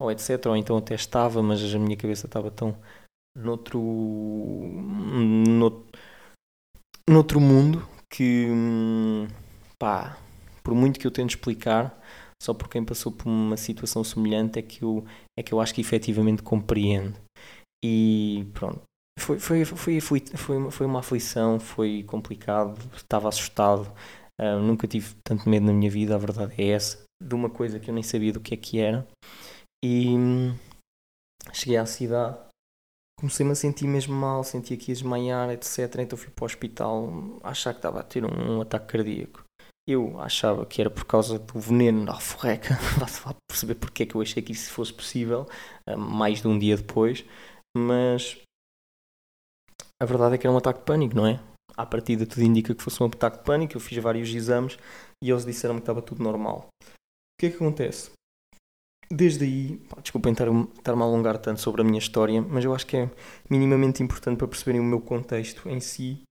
ou 0.00 0.10
etc. 0.10 0.46
Ou 0.46 0.56
então 0.56 0.76
até 0.76 0.94
estava, 0.94 1.42
mas 1.42 1.74
a 1.74 1.78
minha 1.78 1.96
cabeça 1.96 2.26
estava 2.26 2.50
tão 2.50 2.76
noutro, 3.36 3.80
noutro, 3.80 5.86
noutro 7.08 7.40
mundo 7.40 7.86
que 8.10 8.48
pá, 9.78 10.16
por 10.62 10.74
muito 10.74 10.98
que 10.98 11.06
eu 11.06 11.10
tente 11.10 11.36
explicar, 11.36 11.98
só 12.42 12.54
por 12.54 12.68
quem 12.68 12.84
passou 12.84 13.10
por 13.10 13.28
uma 13.28 13.56
situação 13.56 14.04
semelhante 14.04 14.58
é 14.58 14.62
que 14.62 14.82
eu, 14.82 15.04
é 15.38 15.42
que 15.42 15.52
eu 15.52 15.60
acho 15.60 15.74
que 15.74 15.80
efetivamente 15.80 16.42
compreendo. 16.42 17.14
E 17.84 18.46
pronto, 18.54 18.82
foi, 19.18 19.38
foi, 19.38 19.64
foi, 19.64 20.00
foi, 20.00 20.20
foi, 20.20 20.70
foi 20.70 20.86
uma 20.86 21.00
aflição, 21.00 21.60
foi 21.60 22.02
complicado, 22.04 22.78
estava 22.94 23.28
assustado, 23.28 23.92
Uh, 24.40 24.58
nunca 24.58 24.88
tive 24.88 25.14
tanto 25.22 25.48
medo 25.48 25.66
na 25.66 25.72
minha 25.72 25.90
vida, 25.90 26.14
a 26.14 26.18
verdade 26.18 26.54
é 26.58 26.70
essa, 26.70 27.04
de 27.22 27.34
uma 27.34 27.48
coisa 27.48 27.78
que 27.78 27.88
eu 27.88 27.94
nem 27.94 28.02
sabia 28.02 28.32
do 28.32 28.40
que 28.40 28.54
é 28.54 28.56
que 28.56 28.80
era. 28.80 29.06
E 29.84 30.08
hum, 30.08 30.56
cheguei 31.52 31.76
à 31.76 31.86
cidade, 31.86 32.38
comecei-me 33.18 33.52
a 33.52 33.54
sentir 33.54 33.86
mesmo 33.86 34.14
mal, 34.14 34.42
sentia 34.42 34.76
que 34.76 34.90
ia 34.90 34.94
desmaiar, 34.94 35.50
etc. 35.50 36.00
Então 36.00 36.18
fui 36.18 36.30
para 36.30 36.42
o 36.42 36.46
hospital 36.46 37.40
achar 37.42 37.72
que 37.72 37.78
estava 37.78 38.00
a 38.00 38.02
ter 38.02 38.24
um, 38.24 38.56
um 38.56 38.60
ataque 38.60 38.86
cardíaco. 38.86 39.44
Eu 39.86 40.18
achava 40.18 40.64
que 40.64 40.80
era 40.80 40.90
por 40.90 41.04
causa 41.04 41.38
do 41.38 41.60
veneno 41.60 42.06
da 42.06 42.12
alforreca, 42.12 42.74
vá-se 42.98 43.24
lá 43.26 43.34
perceber 43.48 43.74
porque 43.74 44.02
é 44.02 44.06
que 44.06 44.14
eu 44.14 44.22
achei 44.22 44.42
que 44.42 44.52
isso 44.52 44.72
fosse 44.72 44.92
possível, 44.92 45.46
uh, 45.88 45.96
mais 45.96 46.40
de 46.40 46.48
um 46.48 46.58
dia 46.58 46.76
depois, 46.76 47.24
mas 47.76 48.40
a 50.02 50.06
verdade 50.06 50.34
é 50.34 50.38
que 50.38 50.46
era 50.46 50.54
um 50.54 50.58
ataque 50.58 50.80
de 50.80 50.86
pânico, 50.86 51.14
não 51.14 51.26
é? 51.26 51.40
À 51.76 51.84
partida 51.84 52.26
tudo 52.26 52.42
indica 52.42 52.74
que 52.74 52.82
fosse 52.82 53.02
um 53.02 53.06
ataque 53.06 53.38
de 53.38 53.44
pânico, 53.44 53.76
eu 53.76 53.80
fiz 53.80 53.98
vários 53.98 54.28
exames 54.34 54.78
e 55.22 55.30
eles 55.30 55.44
disseram 55.44 55.76
que 55.76 55.82
estava 55.82 56.02
tudo 56.02 56.22
normal. 56.22 56.68
O 56.82 57.40
que 57.40 57.46
é 57.46 57.50
que 57.50 57.56
acontece? 57.56 58.10
Desde 59.10 59.44
aí, 59.44 59.76
pá, 59.88 60.00
desculpem 60.00 60.32
estar-me 60.32 60.64
estar 60.78 60.92
a 60.92 61.00
alongar 61.00 61.38
tanto 61.38 61.60
sobre 61.60 61.82
a 61.82 61.84
minha 61.84 61.98
história, 61.98 62.40
mas 62.40 62.64
eu 62.64 62.74
acho 62.74 62.86
que 62.86 62.96
é 62.96 63.10
minimamente 63.50 64.02
importante 64.02 64.38
para 64.38 64.48
perceberem 64.48 64.80
o 64.80 64.84
meu 64.84 65.00
contexto 65.00 65.68
em 65.68 65.80
si 65.80 66.22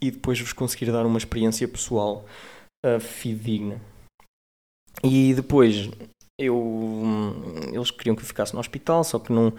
e 0.00 0.10
depois 0.10 0.38
vos 0.38 0.52
conseguir 0.52 0.92
dar 0.92 1.06
uma 1.06 1.18
experiência 1.18 1.66
pessoal 1.66 2.24
uh, 2.84 3.00
fidedigna. 3.00 3.80
E 5.02 5.34
depois 5.34 5.90
eu, 6.38 6.62
eles 7.72 7.90
queriam 7.90 8.14
que 8.14 8.22
eu 8.22 8.26
ficasse 8.26 8.54
no 8.54 8.60
hospital, 8.60 9.02
só 9.02 9.18
que 9.18 9.32
não, 9.32 9.52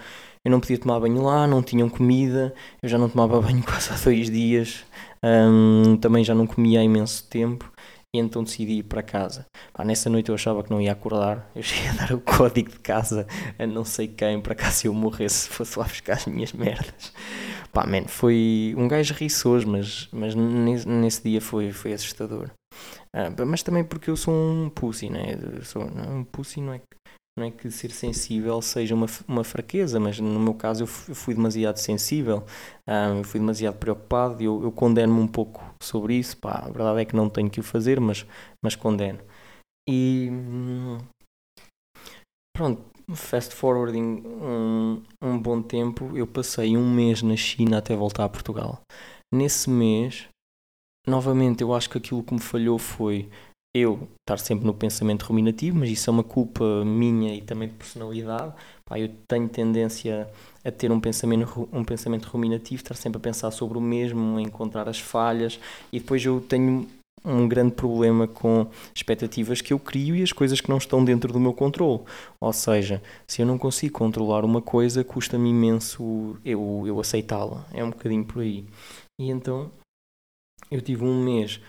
eu 0.46 0.52
não 0.52 0.60
podia 0.60 0.78
tomar 0.78 1.00
banho 1.00 1.22
lá, 1.22 1.46
não 1.46 1.62
tinham 1.62 1.90
comida, 1.90 2.54
eu 2.82 2.90
já 2.90 2.98
não 2.98 3.10
tomava 3.10 3.42
banho 3.42 3.64
quase 3.64 3.92
há 3.92 3.98
dois 3.98 4.30
dias, 4.30 4.86
um, 5.24 5.98
também 5.98 6.24
já 6.24 6.34
não 6.34 6.48
comia 6.48 6.80
há 6.80 6.84
imenso 6.84 7.28
tempo 7.30 7.72
e 8.16 8.20
então 8.20 8.44
decidi 8.44 8.80
ir 8.80 8.84
para 8.84 9.04
casa. 9.04 9.46
Pá, 9.72 9.84
nessa 9.86 10.10
noite 10.10 10.30
eu 10.30 10.36
achava 10.36 10.64
que 10.64 10.72
não 10.72 10.82
ia 10.82 10.92
acordar, 10.92 11.50
eu 11.56 11.62
cheguei 11.64 11.90
a 11.90 11.94
dar 11.94 12.14
o 12.14 12.20
código 12.20 12.72
de 12.72 12.80
casa 12.80 13.28
a 13.58 13.68
não 13.68 13.86
sei 13.86 14.08
quem, 14.08 14.42
para 14.42 14.56
cá 14.56 14.72
se 14.72 14.88
eu 14.88 14.94
morresse 14.94 15.50
fosse 15.50 15.78
lá 15.78 15.86
buscar 15.86 16.14
as 16.14 16.26
minhas 16.26 16.54
merdas. 16.54 17.14
Pá, 17.72 17.86
man, 17.86 18.06
foi 18.08 18.74
um 18.78 18.88
gajo 18.88 19.14
riçoso, 19.14 19.68
mas, 19.68 20.10
mas 20.12 20.34
nesse, 20.34 20.88
nesse 20.88 21.24
dia 21.24 21.40
foi, 21.40 21.72
foi 21.72 21.94
assustador. 21.94 22.50
Ah, 23.14 23.30
mas 23.46 23.64
também 23.64 23.84
porque 23.84 24.10
eu 24.10 24.16
sou 24.16 24.34
um 24.34 24.70
pussy, 24.70 25.10
né? 25.10 25.38
sou, 25.64 25.90
não, 25.90 26.20
um 26.20 26.24
pussy 26.24 26.62
não 26.62 26.74
é, 26.74 26.82
não 27.38 27.46
é 27.46 27.52
que 27.52 27.72
ser 27.72 27.92
sensível 27.92 28.62
seja 28.62 28.94
uma, 28.94 29.08
uma 29.28 29.44
fraqueza, 29.44 30.00
mas 30.00 30.20
no 30.20 30.40
meu 30.40 30.54
caso 30.54 30.84
eu 30.84 30.88
fui, 30.88 31.34
demasiado 31.34 31.78
sensível, 31.78 32.44
ah, 32.86 33.16
eu 33.18 33.24
fui 33.24 33.40
demasiado 33.40 33.78
preocupado 33.78 34.44
eu, 34.44 34.62
eu 34.62 34.72
condeno-me 34.72 35.22
um 35.22 35.28
pouco 35.28 35.64
sobre 35.82 36.16
isso. 36.16 36.38
Pá, 36.38 36.64
a 36.66 36.70
verdade 36.70 37.02
é 37.02 37.06
que 37.06 37.16
não 37.16 37.30
tenho 37.30 37.50
que 37.50 37.60
o 37.60 37.64
fazer, 37.64 38.00
mas, 38.00 38.26
mas 38.64 38.76
condeno. 38.76 39.20
E 39.88 40.30
pronto, 42.56 42.84
fast 43.16 43.56
forwarding 43.56 44.22
um, 44.26 45.04
um 45.22 45.40
bom 45.40 45.62
tempo, 45.62 46.16
eu 46.18 46.28
passei 46.28 46.76
um 46.76 46.94
mês 46.94 47.22
na 47.22 47.36
China 47.36 47.78
até 47.78 47.96
voltar 47.96 48.26
a 48.26 48.30
Portugal. 48.30 48.82
Nesse 49.34 49.70
mês 49.70 50.28
novamente, 51.08 51.62
eu 51.62 51.74
acho 51.74 51.90
que 51.90 51.98
aquilo 51.98 52.24
que 52.24 52.34
me 52.34 52.40
falhou 52.40 52.78
foi 52.78 53.30
eu 53.76 54.08
estar 54.22 54.40
sempre 54.40 54.66
no 54.66 54.74
pensamento 54.74 55.24
ruminativo, 55.24 55.78
mas 55.78 55.90
isso 55.90 56.10
é 56.10 56.14
uma 56.14 56.24
culpa 56.24 56.84
minha 56.84 57.36
e 57.36 57.42
também 57.42 57.68
de 57.68 57.76
personalidade. 57.76 58.54
Pá, 58.84 59.00
eu 59.00 59.10
tenho 59.28 59.48
tendência 59.48 60.28
a 60.66 60.72
ter 60.72 60.92
um 60.92 61.00
pensamento, 61.00 61.70
um 61.72 61.84
pensamento 61.84 62.26
ruminativo, 62.26 62.82
estar 62.82 62.96
sempre 62.96 63.18
a 63.18 63.22
pensar 63.22 63.52
sobre 63.52 63.78
o 63.78 63.82
mesmo, 63.82 64.38
a 64.38 64.42
encontrar 64.42 64.90
as 64.90 65.00
falhas, 65.00 65.60
e 65.92 66.00
depois 66.00 66.26
eu 66.26 66.42
tenho 66.42 66.88
um 67.24 67.48
grande 67.48 67.74
problema 67.74 68.28
com 68.28 68.68
expectativas 68.96 69.62
que 69.62 69.74
eu 69.74 69.80
crio 69.80 70.16
e 70.16 70.24
as 70.24 70.32
coisas 70.32 70.62
que 70.62 70.70
não 70.70 70.78
estão 70.78 71.04
dentro 71.04 71.32
do 71.32 71.40
meu 71.40 71.54
controle. 71.54 72.02
Ou 72.42 72.54
seja, 72.54 73.02
se 73.28 73.42
eu 73.42 73.46
não 73.46 73.58
consigo 73.58 73.94
controlar 73.94 74.46
uma 74.46 74.62
coisa, 74.62 75.04
custa-me 75.04 75.50
imenso 75.50 76.38
eu, 76.46 76.84
eu 76.88 77.00
aceitá-la. 77.00 77.66
É 77.74 77.84
um 77.84 77.90
bocadinho 77.90 78.26
por 78.26 78.42
aí. 78.42 78.66
E 79.20 79.30
então 79.30 79.70
eu 80.72 80.82
tive 80.82 81.04
um 81.04 81.24
mês 81.24 81.60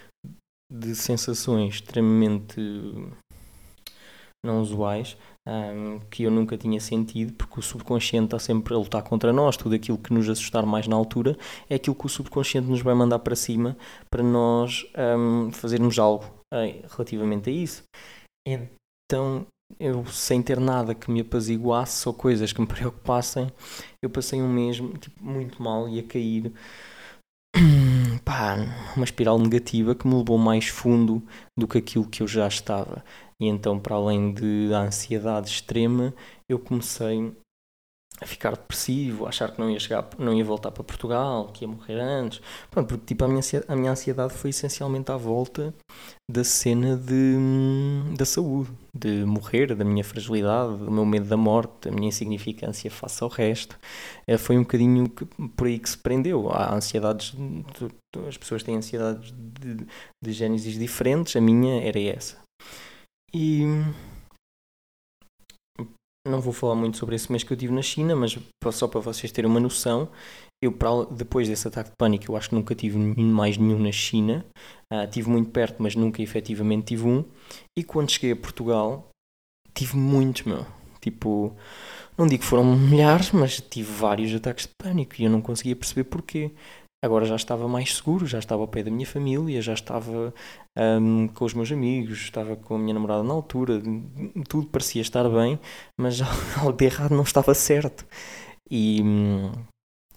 de 0.70 0.94
sensações 0.94 1.74
extremamente 1.74 2.60
não 4.44 4.60
usuais 4.60 5.16
um, 5.46 5.98
que 6.10 6.22
eu 6.22 6.30
nunca 6.30 6.56
tinha 6.56 6.80
sentido, 6.80 7.32
porque 7.34 7.58
o 7.58 7.62
subconsciente 7.62 8.26
está 8.26 8.38
sempre 8.38 8.74
a 8.74 8.78
lutar 8.78 9.02
contra 9.02 9.32
nós. 9.32 9.56
Tudo 9.56 9.74
aquilo 9.74 9.98
que 9.98 10.12
nos 10.12 10.28
assustar 10.28 10.64
mais 10.64 10.86
na 10.86 10.96
altura 10.96 11.36
é 11.68 11.74
aquilo 11.74 11.96
que 11.96 12.06
o 12.06 12.08
subconsciente 12.08 12.68
nos 12.68 12.82
vai 12.82 12.94
mandar 12.94 13.18
para 13.18 13.36
cima 13.36 13.76
para 14.10 14.22
nós 14.22 14.86
um, 15.18 15.50
fazermos 15.52 15.98
algo 15.98 16.24
uh, 16.54 16.86
relativamente 16.88 17.50
a 17.50 17.52
isso. 17.52 17.82
Então, 18.46 19.46
eu 19.78 20.04
sem 20.06 20.42
ter 20.42 20.58
nada 20.58 20.94
que 20.94 21.10
me 21.10 21.20
apaziguasse 21.20 22.08
ou 22.08 22.14
coisas 22.14 22.52
que 22.52 22.60
me 22.60 22.66
preocupassem, 22.68 23.50
eu 24.02 24.08
passei 24.08 24.40
um 24.40 24.48
mês 24.48 24.76
tipo, 24.76 25.22
muito 25.22 25.62
mal 25.62 25.88
e 25.88 25.98
a 25.98 26.02
cair 26.02 26.52
pá, 28.30 28.56
uma 28.94 29.04
espiral 29.04 29.40
negativa 29.40 29.92
que 29.92 30.06
me 30.06 30.14
levou 30.14 30.38
mais 30.38 30.68
fundo 30.68 31.20
do 31.58 31.66
que 31.66 31.78
aquilo 31.78 32.06
que 32.06 32.22
eu 32.22 32.28
já 32.28 32.46
estava. 32.46 33.04
E 33.40 33.46
então, 33.48 33.80
para 33.80 33.96
além 33.96 34.32
de, 34.32 34.68
da 34.68 34.82
ansiedade 34.82 35.48
extrema, 35.48 36.14
eu 36.48 36.56
comecei 36.56 37.34
a 38.20 38.26
ficar 38.26 38.50
depressivo, 38.50 39.24
a 39.24 39.30
achar 39.30 39.50
que 39.50 39.58
não 39.58 39.70
ia 39.70 39.80
chegar, 39.80 40.08
não 40.18 40.34
ia 40.34 40.44
voltar 40.44 40.70
para 40.70 40.84
Portugal, 40.84 41.50
que 41.52 41.64
ia 41.64 41.68
morrer 41.68 41.98
antes. 41.98 42.40
Pronto, 42.70 42.88
porque 42.88 43.06
tipo, 43.06 43.24
a, 43.24 43.28
minha, 43.28 43.40
a 43.66 43.76
minha 43.76 43.92
ansiedade 43.92 44.34
foi 44.34 44.50
essencialmente 44.50 45.10
à 45.10 45.16
volta 45.16 45.74
da 46.30 46.44
cena 46.44 46.96
de, 46.96 47.36
da 48.16 48.24
saúde, 48.24 48.70
de 48.94 49.24
morrer, 49.24 49.74
da 49.74 49.84
minha 49.84 50.04
fragilidade, 50.04 50.76
do 50.76 50.90
meu 50.90 51.06
medo 51.06 51.26
da 51.26 51.36
morte, 51.36 51.88
da 51.88 51.90
minha 51.90 52.08
insignificância 52.08 52.90
face 52.90 53.22
ao 53.24 53.30
resto. 53.30 53.78
É, 54.26 54.36
foi 54.36 54.58
um 54.58 54.62
bocadinho 54.62 55.08
que, 55.08 55.24
por 55.56 55.66
aí 55.66 55.78
que 55.78 55.88
se 55.88 55.98
prendeu. 55.98 56.50
Há 56.50 56.74
ansiedades, 56.74 57.34
as 58.28 58.36
pessoas 58.36 58.62
têm 58.62 58.76
ansiedades 58.76 59.32
de, 59.32 59.86
de 60.22 60.32
gênesis 60.32 60.78
diferentes, 60.78 61.34
a 61.36 61.40
minha 61.40 61.82
era 61.82 62.00
essa. 62.00 62.38
E 63.32 63.64
não 66.26 66.40
vou 66.40 66.52
falar 66.52 66.74
muito 66.74 66.98
sobre 66.98 67.16
esse 67.16 67.30
mês 67.30 67.42
que 67.42 67.52
eu 67.52 67.56
tive 67.56 67.72
na 67.72 67.82
China, 67.82 68.14
mas 68.14 68.38
só 68.72 68.86
para 68.86 69.00
vocês 69.00 69.32
terem 69.32 69.50
uma 69.50 69.60
noção, 69.60 70.08
eu 70.62 70.76
depois 71.10 71.48
desse 71.48 71.66
ataque 71.66 71.90
de 71.90 71.96
pânico, 71.96 72.30
eu 72.30 72.36
acho 72.36 72.50
que 72.50 72.54
nunca 72.54 72.74
tive 72.74 72.98
mais 72.98 73.56
nenhum 73.56 73.78
na 73.78 73.92
China. 73.92 74.44
Uh, 74.92 75.08
tive 75.10 75.30
muito 75.30 75.50
perto, 75.50 75.82
mas 75.82 75.96
nunca 75.96 76.20
efetivamente 76.20 76.88
tive 76.88 77.06
um. 77.06 77.24
E 77.78 77.82
quando 77.82 78.10
cheguei 78.10 78.32
a 78.32 78.36
Portugal, 78.36 79.08
tive 79.72 79.96
muitos, 79.96 80.42
meu. 80.42 80.66
Tipo, 81.00 81.56
não 82.18 82.26
digo 82.26 82.42
que 82.42 82.48
foram 82.48 82.64
milhares, 82.76 83.30
mas 83.30 83.58
tive 83.58 83.90
vários 83.90 84.34
ataques 84.34 84.66
de 84.66 84.72
pânico 84.76 85.14
e 85.18 85.24
eu 85.24 85.30
não 85.30 85.40
conseguia 85.40 85.74
perceber 85.74 86.04
porquê. 86.04 86.52
Agora 87.02 87.24
já 87.24 87.36
estava 87.36 87.66
mais 87.66 87.96
seguro, 87.96 88.26
já 88.26 88.38
estava 88.38 88.62
ao 88.62 88.68
pé 88.68 88.82
da 88.82 88.90
minha 88.90 89.06
família, 89.06 89.62
já 89.62 89.72
estava 89.72 90.34
um, 90.78 91.28
com 91.28 91.44
os 91.46 91.54
meus 91.54 91.72
amigos, 91.72 92.18
estava 92.18 92.56
com 92.56 92.74
a 92.74 92.78
minha 92.78 92.92
namorada 92.92 93.22
na 93.22 93.32
altura, 93.32 93.80
tudo 94.46 94.66
parecia 94.66 95.00
estar 95.00 95.26
bem, 95.30 95.58
mas 95.98 96.20
algo 96.60 96.72
de 96.72 96.84
errado 96.84 97.14
não 97.14 97.22
estava 97.22 97.54
certo. 97.54 98.06
E 98.70 99.02
hum, 99.02 99.50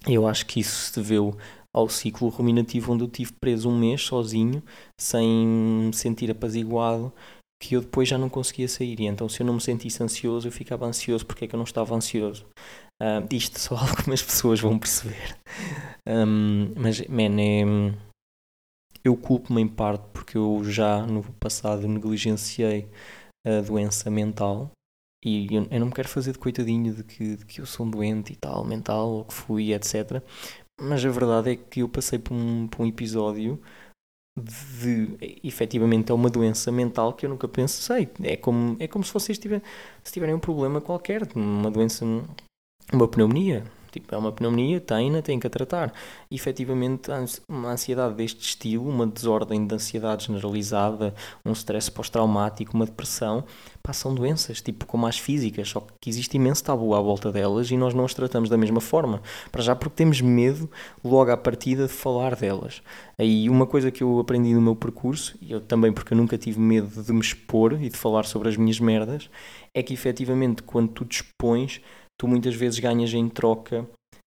eu 0.06 0.28
acho 0.28 0.44
que 0.44 0.60
isso 0.60 0.86
se 0.86 1.00
deveu 1.00 1.34
ao 1.74 1.88
ciclo 1.88 2.28
ruminativo 2.28 2.92
onde 2.92 3.02
eu 3.04 3.08
tive 3.08 3.32
preso 3.40 3.68
um 3.68 3.78
mês 3.78 4.02
sozinho, 4.02 4.62
sem 5.00 5.46
me 5.46 5.92
sentir 5.94 6.30
apaziguado, 6.30 7.12
que 7.60 7.74
eu 7.76 7.80
depois 7.80 8.06
já 8.06 8.18
não 8.18 8.28
conseguia 8.28 8.68
sair. 8.68 9.00
E 9.00 9.06
então, 9.06 9.28
se 9.28 9.40
eu 9.40 9.46
não 9.46 9.54
me 9.54 9.60
sentisse 9.60 10.02
ansioso, 10.02 10.46
eu 10.46 10.52
ficava 10.52 10.86
ansioso 10.86 11.24
porque 11.24 11.46
é 11.46 11.48
que 11.48 11.54
eu 11.54 11.58
não 11.58 11.64
estava 11.64 11.94
ansioso. 11.94 12.46
Uh, 13.02 13.26
isto 13.32 13.58
só 13.58 13.76
algumas 13.78 14.22
pessoas 14.22 14.60
vão 14.60 14.78
perceber. 14.78 15.36
Um, 16.06 16.72
mas, 16.76 17.00
man, 17.08 17.40
é, 17.40 17.64
eu 19.04 19.16
culpo-me 19.16 19.62
em 19.62 19.68
parte 19.68 20.04
porque 20.12 20.38
eu 20.38 20.62
já 20.64 21.04
no 21.06 21.22
passado 21.34 21.86
negligenciei 21.86 22.88
a 23.46 23.60
doença 23.60 24.10
mental 24.10 24.70
e 25.24 25.46
eu, 25.54 25.66
eu 25.70 25.80
não 25.80 25.86
me 25.86 25.92
quero 25.92 26.08
fazer 26.08 26.32
de 26.32 26.38
coitadinho 26.38 26.94
de 26.94 27.02
que, 27.04 27.36
de 27.36 27.46
que 27.46 27.60
eu 27.60 27.66
sou 27.66 27.86
um 27.86 27.90
doente 27.90 28.32
e 28.32 28.36
tal, 28.36 28.64
mental, 28.64 29.08
ou 29.08 29.24
que 29.24 29.32
fui, 29.32 29.72
etc. 29.72 30.22
Mas 30.80 31.04
a 31.04 31.10
verdade 31.10 31.52
é 31.52 31.56
que 31.56 31.80
eu 31.80 31.88
passei 31.88 32.18
por 32.18 32.34
um, 32.34 32.68
por 32.68 32.82
um 32.82 32.86
episódio 32.86 33.60
de, 34.38 35.38
efetivamente 35.44 36.10
é 36.10 36.14
uma 36.14 36.28
doença 36.28 36.70
mental 36.72 37.14
que 37.14 37.24
eu 37.24 37.30
nunca 37.30 37.48
pensei. 37.48 38.10
É 38.22 38.36
como, 38.36 38.76
é 38.80 38.86
como 38.88 39.04
se 39.04 39.12
vocês 39.12 39.38
tiverem, 39.38 39.64
se 40.02 40.12
tiverem 40.12 40.34
um 40.34 40.40
problema 40.40 40.80
qualquer, 40.80 41.22
uma 41.34 41.70
doença 41.70 42.04
uma 42.92 43.08
pneumonia. 43.08 43.64
Tipo, 43.94 44.12
é 44.12 44.18
uma 44.18 44.32
pneumonia, 44.32 44.80
tem-na, 44.80 45.22
tem 45.22 45.38
que 45.38 45.46
a 45.46 45.50
tratar. 45.50 45.92
E, 46.28 46.34
efetivamente, 46.34 47.12
uma 47.48 47.70
ansiedade 47.70 48.16
deste 48.16 48.40
estilo, 48.40 48.88
uma 48.88 49.06
desordem 49.06 49.64
de 49.64 49.72
ansiedade 49.72 50.26
generalizada, 50.26 51.14
um 51.44 51.52
stress 51.52 51.88
pós-traumático, 51.92 52.74
uma 52.74 52.86
depressão, 52.86 53.44
passam 53.84 54.12
doenças, 54.12 54.60
tipo 54.60 54.84
como 54.84 55.06
as 55.06 55.16
físicas, 55.16 55.68
só 55.68 55.86
que 56.00 56.10
existe 56.10 56.36
imenso 56.36 56.64
tabu 56.64 56.92
à 56.92 57.00
volta 57.00 57.30
delas 57.30 57.70
e 57.70 57.76
nós 57.76 57.94
não 57.94 58.04
as 58.04 58.12
tratamos 58.12 58.50
da 58.50 58.56
mesma 58.56 58.80
forma. 58.80 59.22
Para 59.52 59.62
já 59.62 59.76
porque 59.76 59.94
temos 59.94 60.20
medo, 60.20 60.68
logo 61.04 61.30
à 61.30 61.36
partida, 61.36 61.86
de 61.86 61.92
falar 61.92 62.34
delas. 62.34 62.82
Aí 63.16 63.48
uma 63.48 63.64
coisa 63.64 63.92
que 63.92 64.02
eu 64.02 64.18
aprendi 64.18 64.52
no 64.54 64.60
meu 64.60 64.74
percurso, 64.74 65.38
e 65.40 65.52
eu 65.52 65.60
também 65.60 65.92
porque 65.92 66.14
eu 66.14 66.18
nunca 66.18 66.36
tive 66.36 66.58
medo 66.58 67.00
de 67.00 67.12
me 67.12 67.20
expor 67.20 67.80
e 67.80 67.88
de 67.88 67.96
falar 67.96 68.24
sobre 68.24 68.48
as 68.48 68.56
minhas 68.56 68.80
merdas, 68.80 69.30
é 69.72 69.84
que 69.84 69.94
efetivamente 69.94 70.64
quando 70.64 70.88
tu 70.88 71.04
te 71.04 71.22
expões 71.22 71.80
tu 72.18 72.28
muitas 72.28 72.54
vezes 72.54 72.78
ganhas 72.78 73.12
em 73.12 73.28
troca 73.28 73.86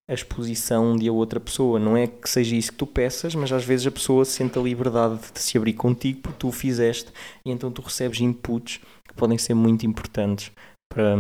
a 0.10 0.14
exposição 0.14 0.96
de 0.96 1.08
a 1.08 1.12
outra 1.12 1.40
pessoa. 1.40 1.80
Não 1.80 1.98
é 1.98 2.08
que 2.08 2.30
seja 2.30 2.56
isso 2.56 2.72
que 2.72 2.78
tu 2.78 2.88
peças, 2.88 3.36
mas 3.36 3.52
às 3.52 3.66
vezes 3.66 3.88
a 3.88 3.92
pessoa 3.92 4.24
sente 4.24 4.58
a 4.58 4.62
liberdade 4.62 5.20
de 5.34 5.40
se 5.40 5.58
abrir 5.58 5.74
contigo 5.74 6.22
porque 6.22 6.40
tu 6.40 6.48
o 6.48 6.52
fizeste 6.52 7.12
e 7.46 7.52
então 7.52 7.70
tu 7.72 7.82
recebes 7.82 8.22
inputs 8.22 8.80
que 9.08 9.14
podem 9.14 9.38
ser 9.38 9.54
muito 9.54 9.86
importantes 9.86 10.52
para, 10.90 11.16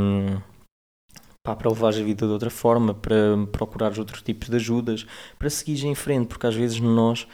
para 1.43 1.69
levar 1.69 1.89
a 1.89 2.03
vida 2.03 2.25
de 2.25 2.31
outra 2.31 2.49
forma, 2.49 2.93
para 2.93 3.45
procurar 3.51 3.97
outros 3.99 4.21
tipos 4.21 4.49
de 4.49 4.55
ajudas, 4.55 5.05
para 5.37 5.49
seguir 5.49 5.85
em 5.85 5.95
frente, 5.95 6.27
porque 6.27 6.47
às 6.47 6.55
vezes 6.55 6.79
nós 6.79 7.27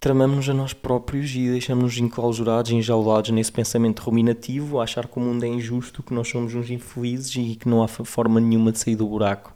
tramamos-nos 0.00 0.48
a 0.48 0.54
nós 0.54 0.72
próprios 0.72 1.34
e 1.34 1.48
deixamos-nos 1.50 1.98
enclausurados, 1.98 2.70
enjaulados 2.70 3.30
nesse 3.30 3.52
pensamento 3.52 4.00
ruminativo, 4.00 4.80
a 4.80 4.84
achar 4.84 5.06
que 5.06 5.18
o 5.18 5.20
mundo 5.20 5.44
é 5.44 5.48
injusto, 5.48 6.02
que 6.02 6.14
nós 6.14 6.28
somos 6.28 6.54
uns 6.54 6.70
infelizes 6.70 7.34
e 7.36 7.56
que 7.56 7.68
não 7.68 7.82
há 7.82 7.88
forma 7.88 8.40
nenhuma 8.40 8.72
de 8.72 8.78
sair 8.78 8.96
do 8.96 9.06
buraco. 9.06 9.54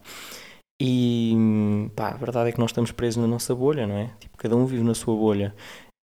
E 0.81 1.35
pá, 1.95 2.09
a 2.09 2.17
verdade 2.17 2.49
é 2.49 2.51
que 2.51 2.59
nós 2.59 2.71
estamos 2.71 2.91
presos 2.91 3.21
na 3.21 3.27
nossa 3.27 3.53
bolha, 3.53 3.85
não 3.85 3.95
é? 3.95 4.09
Tipo, 4.19 4.35
cada 4.37 4.55
um 4.55 4.65
vive 4.65 4.83
na 4.83 4.95
sua 4.95 5.15
bolha. 5.15 5.53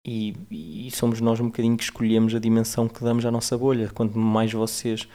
E, 0.06 0.34
e 0.50 0.90
somos 0.92 1.20
nós 1.20 1.40
um 1.40 1.46
bocadinho 1.46 1.76
que 1.76 1.82
escolhemos 1.82 2.34
a 2.34 2.38
dimensão 2.38 2.88
que 2.88 3.02
damos 3.02 3.26
à 3.26 3.30
nossa 3.30 3.58
bolha. 3.58 3.90
Quanto 3.92 4.16
mais 4.16 4.52
vocês 4.52 5.08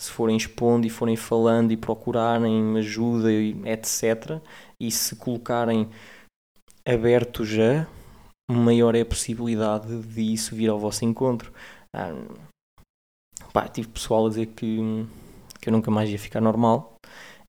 se 0.00 0.10
forem 0.10 0.36
expondo 0.38 0.86
e 0.86 0.90
forem 0.90 1.16
falando 1.16 1.70
e 1.72 1.76
procurarem 1.76 2.78
ajuda, 2.78 3.30
etc., 3.30 4.40
e 4.80 4.90
se 4.90 5.14
colocarem 5.16 5.90
abertos 6.86 7.50
a, 7.58 7.86
maior 8.58 8.94
é 8.94 9.02
a 9.02 9.06
possibilidade 9.06 10.02
de 10.02 10.32
isso 10.32 10.54
vir 10.54 10.68
ao 10.68 10.78
vosso 10.78 11.04
encontro. 11.04 11.52
Ah, 11.94 12.12
pá, 13.52 13.68
tive 13.68 13.88
pessoal 13.88 14.26
a 14.26 14.28
dizer 14.28 14.46
que, 14.46 15.06
que 15.60 15.68
eu 15.68 15.72
nunca 15.72 15.90
mais 15.90 16.10
ia 16.10 16.18
ficar 16.18 16.40
normal. 16.40 16.94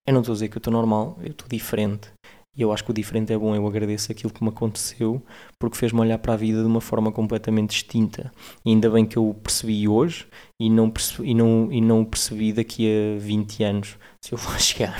Eu 0.07 0.13
não 0.13 0.21
estou 0.21 0.33
a 0.33 0.35
dizer 0.35 0.49
que 0.49 0.57
eu 0.57 0.59
estou 0.59 0.73
normal, 0.73 1.17
eu 1.21 1.31
estou 1.31 1.47
diferente. 1.47 2.11
E 2.55 2.61
eu 2.61 2.71
acho 2.73 2.83
que 2.83 2.91
o 2.91 2.93
diferente 2.93 3.31
é 3.31 3.37
bom. 3.37 3.55
Eu 3.55 3.65
agradeço 3.65 4.11
aquilo 4.11 4.33
que 4.33 4.43
me 4.43 4.49
aconteceu 4.49 5.23
porque 5.57 5.77
fez-me 5.77 6.01
olhar 6.01 6.17
para 6.17 6.33
a 6.33 6.37
vida 6.37 6.61
de 6.61 6.67
uma 6.67 6.81
forma 6.81 7.11
completamente 7.11 7.69
distinta. 7.69 8.31
E 8.65 8.71
ainda 8.71 8.89
bem 8.89 9.05
que 9.05 9.17
eu 9.17 9.33
percebi 9.41 9.87
hoje 9.87 10.27
e 10.59 10.69
não, 10.69 10.89
percebi, 10.89 11.29
e 11.29 11.33
não, 11.33 11.71
e 11.71 11.79
não 11.79 12.03
percebi 12.03 12.51
daqui 12.51 12.87
a 12.89 13.19
20 13.19 13.63
anos 13.63 13.97
se 14.21 14.33
eu 14.33 14.37
vou 14.37 14.53
chegar. 14.59 14.97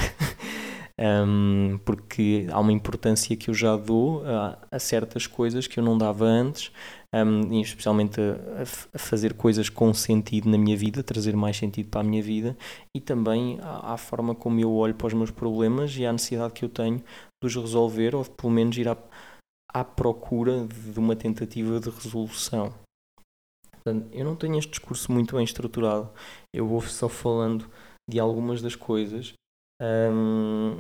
Um, 1.02 1.80
porque 1.84 2.48
há 2.52 2.60
uma 2.60 2.72
importância 2.72 3.36
que 3.36 3.50
eu 3.50 3.54
já 3.54 3.76
dou 3.76 4.24
a, 4.24 4.60
a 4.72 4.78
certas 4.78 5.26
coisas 5.26 5.66
que 5.66 5.80
eu 5.80 5.84
não 5.84 5.98
dava 5.98 6.26
antes, 6.26 6.72
um, 7.14 7.60
especialmente 7.60 8.22
a, 8.22 8.62
a, 8.94 9.00
fazer 9.00 9.34
coisas 9.34 9.68
com 9.68 9.92
sentido 9.96 10.48
na 10.48 10.60
minha 10.60 10.78
vida, 10.78 11.02
trazer 11.02 11.36
mais 11.36 11.58
sentido 11.58 11.90
para 11.90 12.02
a 12.02 12.04
minha 12.04 12.22
vida, 12.22 12.56
e 12.96 13.02
também 13.02 13.58
à, 13.62 13.94
à 13.94 13.98
forma 13.98 14.36
como 14.36 14.60
eu 14.60 14.72
olho 14.72 14.94
para 14.94 15.08
os 15.08 15.14
meus 15.14 15.32
problemas 15.32 15.98
e 15.98 16.06
à 16.06 16.12
necessidade 16.12 16.54
que 16.54 16.64
eu 16.64 16.70
tenho 16.70 16.98
de 16.98 17.48
os 17.48 17.56
resolver, 17.56 18.16
ou 18.16 18.24
de 18.24 18.30
pelo 18.30 18.54
menos 18.54 18.78
ir 18.78 18.88
à, 18.88 18.96
à 19.74 19.84
procura 19.84 20.68
de 20.68 21.00
uma 21.00 21.16
tentativa 21.16 21.80
de 21.80 21.90
resolução. 21.90 22.72
Portanto, 23.72 24.08
eu 24.12 24.24
não 24.24 24.36
tenho 24.36 24.60
este 24.60 24.70
discurso 24.70 25.12
muito 25.12 25.36
bem 25.36 25.44
estruturado, 25.44 26.12
eu 26.54 26.68
vou 26.68 26.82
só 26.82 27.10
falando 27.10 27.68
de 28.08 28.20
algumas 28.20 28.62
das 28.62 28.76
coisas 28.76 29.34
um, 29.82 30.80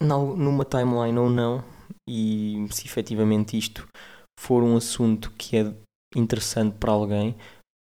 numa 0.00 0.64
timeline 0.64 1.18
ou 1.18 1.30
não, 1.30 1.64
e 2.08 2.66
se 2.70 2.86
efetivamente 2.86 3.56
isto 3.56 3.88
for 4.38 4.62
um 4.62 4.76
assunto 4.76 5.30
que 5.32 5.56
é 5.56 5.74
interessante 6.14 6.76
para 6.78 6.92
alguém, 6.92 7.36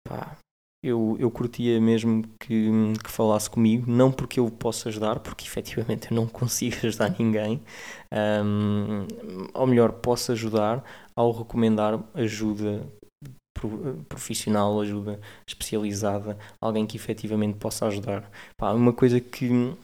pá, 0.06 0.37
eu, 0.83 1.16
eu 1.18 1.30
curtia 1.30 1.80
mesmo 1.80 2.23
que, 2.38 2.71
que 3.02 3.11
falasse 3.11 3.49
comigo, 3.49 3.90
não 3.90 4.12
porque 4.12 4.38
eu 4.38 4.50
possa 4.50 4.90
ajudar, 4.90 5.21
porque 5.21 5.47
efetivamente 5.47 6.11
eu 6.11 6.14
não 6.14 6.26
consigo 6.26 6.76
ajudar 6.87 7.14
ninguém, 7.18 7.62
um, 8.44 9.06
ou 9.54 9.66
melhor, 9.66 9.92
posso 9.92 10.33
ajudar 10.33 10.85
ao 11.16 11.33
recomendar 11.33 12.02
ajuda 12.14 12.87
profissional, 14.09 14.78
ajuda 14.80 15.18
especializada, 15.49 16.38
alguém 16.61 16.87
que 16.87 16.97
efetivamente 16.99 17.56
possa 17.59 17.87
ajudar. 17.87 18.30
Pá, 18.59 18.73
uma 18.73 18.92
coisa 18.92 19.18
que 19.21 19.75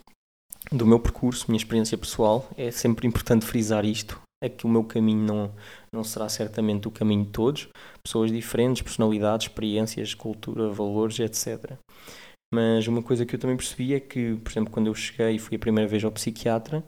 do 0.70 0.86
meu 0.86 1.00
percurso, 1.00 1.46
minha 1.48 1.58
experiência 1.58 1.98
pessoal, 1.98 2.48
é 2.56 2.70
sempre 2.70 3.06
importante 3.06 3.44
frisar 3.44 3.84
isto, 3.84 4.20
é 4.42 4.48
que 4.48 4.64
o 4.64 4.68
meu 4.68 4.84
caminho 4.84 5.22
não, 5.22 5.54
não 5.92 6.04
será 6.04 6.28
certamente 6.28 6.88
o 6.88 6.90
caminho 6.90 7.24
de 7.24 7.30
todos, 7.30 7.68
pessoas 8.02 8.30
diferentes, 8.30 8.82
personalidades, 8.82 9.48
experiências, 9.48 10.14
cultura, 10.14 10.70
valores, 10.70 11.18
etc. 11.18 11.72
Mas 12.52 12.86
uma 12.86 13.02
coisa 13.02 13.26
que 13.26 13.34
eu 13.34 13.38
também 13.38 13.56
percebi 13.56 13.94
é 13.94 14.00
que, 14.00 14.36
por 14.36 14.50
exemplo, 14.50 14.72
quando 14.72 14.86
eu 14.86 14.94
cheguei 14.94 15.36
e 15.36 15.38
fui 15.38 15.56
a 15.56 15.60
primeira 15.60 15.88
vez 15.88 16.02
ao 16.04 16.10
psiquiatra, 16.10 16.84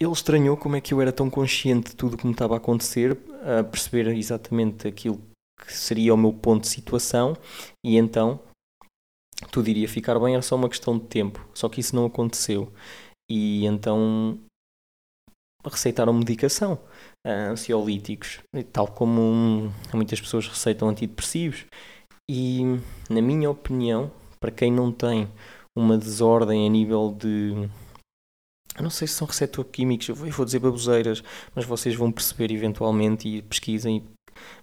ele 0.00 0.12
estranhou 0.12 0.56
como 0.56 0.76
é 0.76 0.80
que 0.80 0.94
eu 0.94 1.00
era 1.00 1.12
tão 1.12 1.28
consciente 1.28 1.90
de 1.90 1.96
tudo 1.96 2.14
o 2.14 2.16
que 2.16 2.26
me 2.26 2.32
estava 2.32 2.54
a 2.54 2.58
acontecer, 2.58 3.18
a 3.42 3.64
perceber 3.64 4.06
exatamente 4.08 4.86
aquilo 4.86 5.20
que 5.60 5.72
seria 5.72 6.14
o 6.14 6.16
meu 6.16 6.32
ponto 6.32 6.62
de 6.62 6.68
situação, 6.68 7.36
e 7.84 7.96
então 7.96 8.38
tudo 9.50 9.68
iria 9.68 9.88
ficar 9.88 10.18
bem, 10.18 10.34
era 10.34 10.42
só 10.42 10.56
uma 10.56 10.68
questão 10.68 10.98
de 10.98 11.06
tempo. 11.06 11.46
Só 11.54 11.68
que 11.68 11.80
isso 11.80 11.94
não 11.94 12.06
aconteceu. 12.06 12.72
E 13.30 13.64
então 13.66 14.38
receitaram 15.64 16.12
medicação, 16.12 16.74
uh, 17.26 17.50
ansiolíticos, 17.50 18.40
tal 18.72 18.88
como 18.88 19.72
muitas 19.92 20.20
pessoas 20.20 20.48
receitam 20.48 20.88
antidepressivos. 20.88 21.66
E, 22.30 22.62
na 23.08 23.20
minha 23.20 23.50
opinião, 23.50 24.10
para 24.40 24.50
quem 24.50 24.72
não 24.72 24.92
tem 24.92 25.28
uma 25.76 25.96
desordem 25.96 26.66
a 26.66 26.70
nível 26.70 27.14
de. 27.16 27.68
Eu 28.76 28.82
não 28.82 28.90
sei 28.90 29.08
se 29.08 29.14
são 29.14 29.26
receptoquímicos, 29.26 30.08
eu 30.08 30.14
vou 30.14 30.44
dizer 30.44 30.60
baboseiras, 30.60 31.22
mas 31.54 31.64
vocês 31.64 31.94
vão 31.96 32.12
perceber 32.12 32.52
eventualmente 32.52 33.28
e 33.28 33.42
pesquisem 33.42 34.04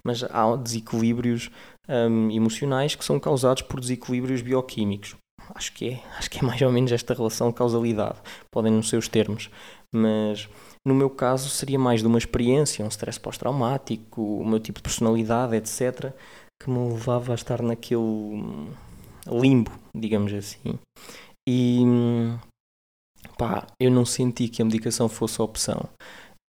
mas 0.03 0.23
há 0.23 0.55
desequilíbrios 0.55 1.49
um, 1.87 2.31
emocionais 2.31 2.95
que 2.95 3.05
são 3.05 3.19
causados 3.19 3.61
por 3.63 3.79
desequilíbrios 3.79 4.41
bioquímicos. 4.41 5.15
Acho 5.53 5.73
que, 5.73 5.89
é, 5.89 6.03
acho 6.17 6.29
que 6.29 6.39
é 6.39 6.41
mais 6.41 6.61
ou 6.61 6.71
menos 6.71 6.91
esta 6.91 7.13
relação 7.13 7.49
de 7.49 7.55
causalidade. 7.55 8.19
Podem 8.51 8.71
não 8.71 8.81
ser 8.81 8.97
os 8.97 9.07
termos, 9.07 9.49
mas 9.93 10.49
no 10.85 10.95
meu 10.95 11.09
caso 11.09 11.49
seria 11.49 11.77
mais 11.77 12.01
de 12.01 12.07
uma 12.07 12.17
experiência, 12.17 12.83
um 12.83 12.89
stress 12.89 13.19
pós-traumático, 13.19 14.21
o 14.21 14.45
meu 14.45 14.59
tipo 14.59 14.79
de 14.79 14.83
personalidade, 14.83 15.55
etc., 15.55 16.13
que 16.61 16.69
me 16.69 16.89
levava 16.89 17.33
a 17.33 17.35
estar 17.35 17.61
naquele 17.61 18.69
limbo, 19.27 19.71
digamos 19.95 20.33
assim. 20.33 20.79
E 21.47 21.83
pá, 23.37 23.67
eu 23.79 23.91
não 23.91 24.05
senti 24.05 24.47
que 24.47 24.61
a 24.61 24.65
medicação 24.65 25.07
fosse 25.07 25.39
a 25.39 25.43
opção. 25.43 25.89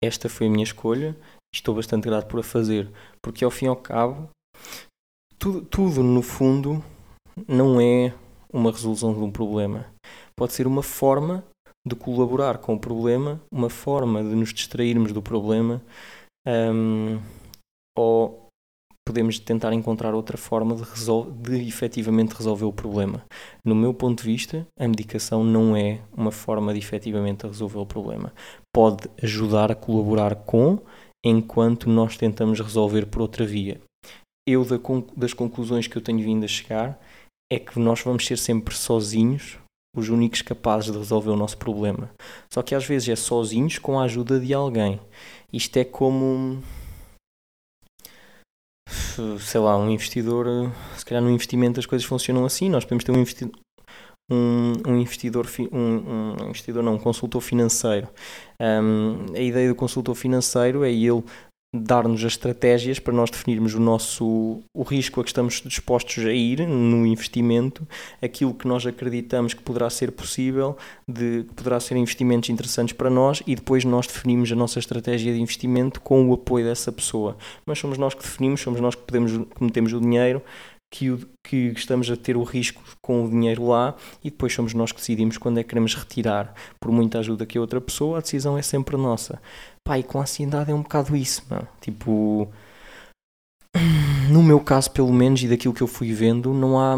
Esta 0.03 0.27
foi 0.27 0.47
a 0.47 0.49
minha 0.49 0.63
escolha 0.63 1.15
estou 1.53 1.75
bastante 1.75 2.07
grato 2.07 2.27
por 2.27 2.39
a 2.39 2.43
fazer, 2.43 2.89
porque 3.21 3.43
ao 3.43 3.51
fim 3.51 3.65
e 3.65 3.67
ao 3.67 3.75
cabo, 3.75 4.29
tudo, 5.41 5.61
tudo 5.63 6.03
no 6.03 6.21
fundo 6.21 6.83
não 7.47 7.81
é 7.81 8.13
uma 8.53 8.71
resolução 8.71 9.11
de 9.11 9.19
um 9.19 9.31
problema. 9.31 9.87
Pode 10.37 10.53
ser 10.53 10.67
uma 10.67 10.83
forma 10.83 11.43
de 11.85 11.95
colaborar 11.95 12.59
com 12.59 12.75
o 12.75 12.79
problema, 12.79 13.41
uma 13.51 13.69
forma 13.69 14.21
de 14.23 14.35
nos 14.35 14.53
distrairmos 14.53 15.11
do 15.11 15.21
problema, 15.21 15.81
um, 16.47 17.19
ou 17.97 18.49
podemos 19.07 19.39
tentar 19.39 19.73
encontrar 19.73 20.13
outra 20.13 20.37
forma 20.37 20.75
de, 20.75 20.83
de 21.41 21.67
efetivamente 21.67 22.35
resolver 22.35 22.65
o 22.65 22.73
problema. 22.73 23.25
No 23.65 23.73
meu 23.73 23.95
ponto 23.95 24.21
de 24.21 24.29
vista, 24.29 24.67
a 24.79 24.87
medicação 24.87 25.43
não 25.43 25.75
é 25.75 26.01
uma 26.15 26.31
forma 26.31 26.71
de 26.71 26.77
efetivamente 26.77 27.47
resolver 27.47 27.79
o 27.79 27.85
problema. 27.85 28.31
Pode 28.71 29.09
ajudar 29.23 29.71
a 29.71 29.75
colaborar 29.75 30.35
com 30.35 30.77
enquanto 31.25 31.89
nós 31.89 32.15
tentamos 32.15 32.59
resolver 32.59 33.07
por 33.07 33.23
outra 33.23 33.43
via. 33.43 33.81
Eu, 34.51 34.65
das 35.15 35.33
conclusões 35.33 35.87
que 35.87 35.97
eu 35.97 36.01
tenho 36.01 36.19
vindo 36.19 36.43
a 36.43 36.47
chegar, 36.47 36.99
é 37.51 37.59
que 37.59 37.79
nós 37.79 38.01
vamos 38.01 38.25
ser 38.25 38.37
sempre 38.37 38.75
sozinhos 38.75 39.57
os 39.95 40.09
únicos 40.09 40.41
capazes 40.41 40.91
de 40.91 40.97
resolver 40.97 41.31
o 41.31 41.35
nosso 41.35 41.57
problema. 41.57 42.09
Só 42.49 42.61
que 42.61 42.73
às 42.73 42.85
vezes 42.85 43.09
é 43.09 43.15
sozinhos 43.15 43.77
com 43.77 43.99
a 43.99 44.03
ajuda 44.03 44.39
de 44.39 44.53
alguém. 44.53 44.99
Isto 45.51 45.77
é 45.77 45.83
como. 45.83 46.63
Sei 49.39 49.59
lá, 49.59 49.77
um 49.77 49.89
investidor. 49.89 50.45
Se 50.97 51.05
calhar 51.05 51.21
no 51.21 51.29
investimento 51.29 51.79
as 51.79 51.85
coisas 51.85 52.07
funcionam 52.07 52.45
assim. 52.45 52.69
Nós 52.69 52.85
podemos 52.85 53.03
ter 53.03 53.11
um 53.11 53.19
investidor, 53.19 53.59
um, 54.31 54.73
um 54.87 54.97
investidor, 54.97 55.45
um, 55.71 55.77
um, 55.77 56.49
investidor 56.49 56.81
não, 56.81 56.95
um 56.95 56.99
consultor 56.99 57.41
financeiro. 57.41 58.07
Um, 58.59 59.33
a 59.35 59.39
ideia 59.39 59.67
do 59.67 59.75
consultor 59.75 60.15
financeiro 60.15 60.83
é 60.85 60.91
ele 60.91 61.23
dar-nos 61.73 62.19
as 62.25 62.33
estratégias 62.33 62.99
para 62.99 63.13
nós 63.13 63.29
definirmos 63.29 63.73
o 63.73 63.79
nosso 63.79 64.61
o 64.73 64.83
risco 64.83 65.21
a 65.21 65.23
que 65.23 65.29
estamos 65.29 65.61
dispostos 65.65 66.25
a 66.25 66.33
ir 66.33 66.67
no 66.67 67.07
investimento, 67.07 67.87
aquilo 68.21 68.53
que 68.53 68.67
nós 68.67 68.85
acreditamos 68.85 69.53
que 69.53 69.63
poderá 69.63 69.89
ser 69.89 70.11
possível, 70.11 70.77
de 71.07 71.43
que 71.43 71.53
poderá 71.53 71.79
ser 71.79 71.95
investimentos 71.95 72.49
interessantes 72.49 72.93
para 72.93 73.09
nós 73.09 73.41
e 73.47 73.55
depois 73.55 73.85
nós 73.85 74.05
definimos 74.05 74.51
a 74.51 74.55
nossa 74.55 74.79
estratégia 74.79 75.33
de 75.33 75.39
investimento 75.39 76.01
com 76.01 76.29
o 76.29 76.33
apoio 76.33 76.65
dessa 76.65 76.91
pessoa. 76.91 77.37
Mas 77.65 77.79
somos 77.79 77.97
nós 77.97 78.13
que 78.13 78.21
definimos, 78.21 78.59
somos 78.59 78.81
nós 78.81 78.93
que 78.93 79.03
podemos 79.03 79.31
que 79.31 79.63
metemos 79.63 79.93
o 79.93 80.01
dinheiro 80.01 80.41
que, 80.91 81.09
o, 81.09 81.27
que 81.43 81.71
estamos 81.75 82.11
a 82.11 82.17
ter 82.17 82.35
o 82.35 82.43
risco 82.43 82.83
com 83.01 83.23
o 83.23 83.29
dinheiro 83.29 83.65
lá 83.65 83.95
e 84.21 84.29
depois 84.29 84.53
somos 84.53 84.73
nós 84.73 84.91
que 84.91 84.99
decidimos 84.99 85.37
quando 85.37 85.59
é 85.59 85.63
que 85.63 85.69
queremos 85.69 85.95
retirar. 85.95 86.53
Por 86.79 86.91
muita 86.91 87.19
ajuda 87.19 87.45
que 87.45 87.57
a 87.57 87.61
outra 87.61 87.79
pessoa, 87.79 88.17
a 88.17 88.21
decisão 88.21 88.57
é 88.57 88.61
sempre 88.61 88.97
nossa. 88.97 89.41
Pá, 89.87 89.97
e 89.97 90.03
com 90.03 90.19
a 90.19 90.23
ansiedade 90.23 90.69
é 90.69 90.75
um 90.75 90.81
bocado 90.81 91.15
isso, 91.15 91.43
mano. 91.49 91.67
Tipo, 91.79 92.51
no 94.29 94.43
meu 94.43 94.59
caso, 94.59 94.91
pelo 94.91 95.13
menos, 95.13 95.41
e 95.41 95.47
daquilo 95.47 95.73
que 95.73 95.81
eu 95.81 95.87
fui 95.87 96.13
vendo, 96.13 96.53
não 96.53 96.77
há, 96.77 96.97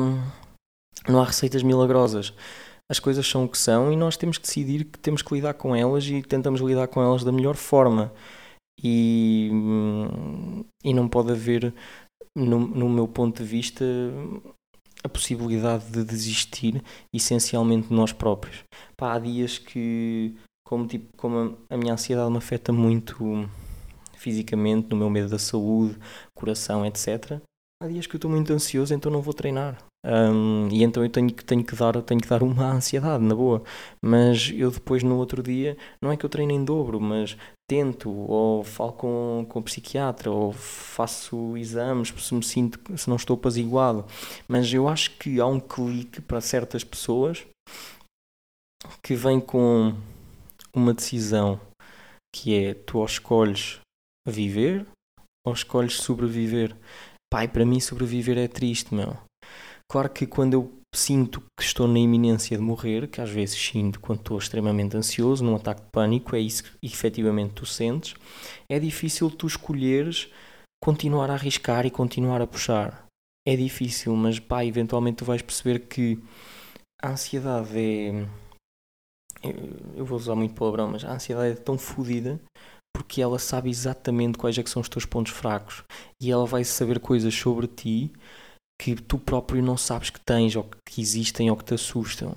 não 1.08 1.22
há 1.22 1.26
receitas 1.26 1.62
milagrosas. 1.62 2.34
As 2.92 3.00
coisas 3.00 3.26
são 3.26 3.46
o 3.46 3.50
que 3.50 3.58
são 3.58 3.94
e 3.94 3.96
nós 3.96 4.18
temos 4.18 4.38
que 4.38 4.46
decidir 4.46 4.86
que 4.86 5.00
temos 5.00 5.22
que 5.22 5.34
lidar 5.34 5.54
com 5.54 5.76
elas 5.76 6.06
e 6.06 6.22
tentamos 6.22 6.60
lidar 6.62 6.88
com 6.88 7.02
elas 7.02 7.24
da 7.24 7.32
melhor 7.32 7.56
forma. 7.56 8.12
E, 8.84 9.50
e 10.84 10.94
não 10.94 11.08
pode 11.08 11.32
haver 11.32 11.74
no, 12.36 12.60
no 12.60 12.90
meu 12.90 13.08
ponto 13.08 13.44
de 13.44 13.50
vista, 13.50 13.86
a 15.04 15.10
possibilidade 15.10 15.86
de 15.92 16.04
desistir 16.04 16.82
essencialmente 17.14 17.90
de 17.90 17.94
nós 17.94 18.14
próprios. 18.14 18.64
Pá, 18.96 19.14
há 19.14 19.20
dias 19.20 19.58
que, 19.58 20.36
como, 20.66 20.88
tipo, 20.88 21.16
como 21.18 21.58
a, 21.70 21.74
a 21.76 21.78
minha 21.78 21.94
ansiedade 21.94 22.32
me 22.32 22.38
afeta 22.38 22.72
muito 22.72 23.48
fisicamente, 24.18 24.90
no 24.90 24.96
meu 24.96 25.10
medo 25.10 25.30
da 25.30 25.38
saúde, 25.38 25.98
coração, 26.34 26.86
etc. 26.86 27.42
Há 27.82 27.88
dias 27.88 28.08
que 28.08 28.16
eu 28.16 28.18
estou 28.18 28.32
muito 28.32 28.54
ansioso, 28.54 28.94
então 28.94 29.12
não 29.12 29.22
vou 29.22 29.34
treinar. 29.34 29.78
Um, 30.06 30.68
e 30.70 30.84
então 30.84 31.04
eu 31.04 31.10
tenho 31.10 31.32
que, 31.34 31.44
tenho, 31.44 31.64
que 31.64 31.76
dar, 31.76 32.02
tenho 32.02 32.22
que 32.22 32.28
dar 32.30 32.42
uma 32.42 32.72
ansiedade, 32.72 33.24
na 33.24 33.36
boa. 33.36 33.62
Mas 34.02 34.52
eu 34.56 34.72
depois, 34.72 35.04
no 35.04 35.18
outro 35.18 35.44
dia, 35.44 35.78
não 36.02 36.12
é 36.12 36.16
que 36.16 36.26
eu 36.26 36.30
treino 36.30 36.54
em 36.54 36.64
dobro, 36.64 37.00
mas 37.02 37.38
tento, 37.68 38.10
ou 38.10 38.64
falo 38.64 38.94
com, 38.94 39.46
com 39.50 39.60
o 39.60 39.64
psiquiatra, 39.64 40.30
ou 40.30 40.52
faço 40.52 41.58
exames 41.58 42.10
se 42.10 42.34
me 42.34 42.44
sinto, 42.44 42.98
se 42.98 43.10
não 43.10 43.16
estou 43.16 43.36
apaziguado. 43.36 44.06
Mas 44.48 44.72
eu 44.74 44.88
acho 44.88 45.18
que 45.18 45.40
há 45.40 45.46
um 45.46 45.60
clique 45.60 46.22
para 46.22 46.42
certas 46.42 46.84
pessoas 46.84 47.46
que 49.02 49.16
vem 49.16 49.40
com 49.40 49.96
uma 50.74 50.94
decisão 50.94 51.60
que 52.36 52.56
é 52.56 52.74
tu 52.74 52.98
ou 52.98 53.06
escolhes 53.06 53.80
viver 54.28 54.86
ou 55.46 55.54
escolhes 55.54 55.98
sobreviver. 55.98 56.76
Pai, 57.32 57.48
para 57.48 57.66
mim 57.66 57.80
sobreviver 57.80 58.38
é 58.38 58.48
triste, 58.48 58.94
meu. 58.94 59.18
Claro 59.94 60.10
que 60.10 60.26
quando 60.26 60.54
eu 60.56 60.74
sinto 60.96 61.40
que 61.56 61.64
estou 61.64 61.88
na 61.88 62.00
iminência 62.00 62.58
de 62.58 62.64
morrer, 62.64 63.08
que 63.08 63.22
às 63.22 63.30
vezes 63.30 63.56
sinto 63.56 64.00
quando 64.00 64.22
estou 64.22 64.40
extremamente 64.40 64.98
ansioso, 64.98 65.46
num 65.46 65.56
ataque 65.56 65.84
de 65.84 65.88
pânico, 65.92 66.36
é 66.36 66.40
isso 66.40 66.64
que 66.64 66.72
efetivamente 66.82 67.54
tu 67.54 67.64
sentes, 67.64 68.16
é 68.68 68.80
difícil 68.80 69.30
tu 69.30 69.46
escolheres 69.46 70.32
continuar 70.84 71.30
a 71.30 71.36
arriscar 71.36 71.86
e 71.86 71.92
continuar 71.92 72.42
a 72.42 72.48
puxar. 72.48 73.06
É 73.48 73.56
difícil, 73.56 74.16
mas 74.16 74.40
pá, 74.40 74.66
eventualmente 74.66 75.18
tu 75.18 75.26
vais 75.26 75.44
perceber 75.44 75.82
que 75.82 76.18
a 77.00 77.12
ansiedade 77.12 77.78
é. 77.78 78.28
Eu 79.96 80.06
vou 80.06 80.18
usar 80.18 80.34
muito 80.34 80.56
palavrão, 80.56 80.88
mas 80.88 81.06
a 81.06 81.14
ansiedade 81.14 81.52
é 81.52 81.62
tão 81.62 81.78
fodida 81.78 82.42
porque 82.96 83.22
ela 83.22 83.38
sabe 83.38 83.70
exatamente 83.70 84.40
quais 84.40 84.58
é 84.58 84.64
que 84.64 84.72
são 84.72 84.82
os 84.82 84.90
teus 84.90 85.06
pontos 85.06 85.34
fracos 85.34 85.84
e 86.20 86.32
ela 86.32 86.48
vai 86.48 86.64
saber 86.64 87.00
coisas 87.00 87.36
sobre 87.36 87.68
ti 87.68 88.12
que 88.84 88.96
tu 88.96 89.18
próprio 89.18 89.64
não 89.64 89.78
sabes 89.78 90.10
que 90.10 90.20
tens 90.20 90.58
ou 90.58 90.70
que 90.86 91.00
existem 91.00 91.50
ou 91.50 91.56
que 91.56 91.64
te 91.64 91.74
assustam. 91.74 92.36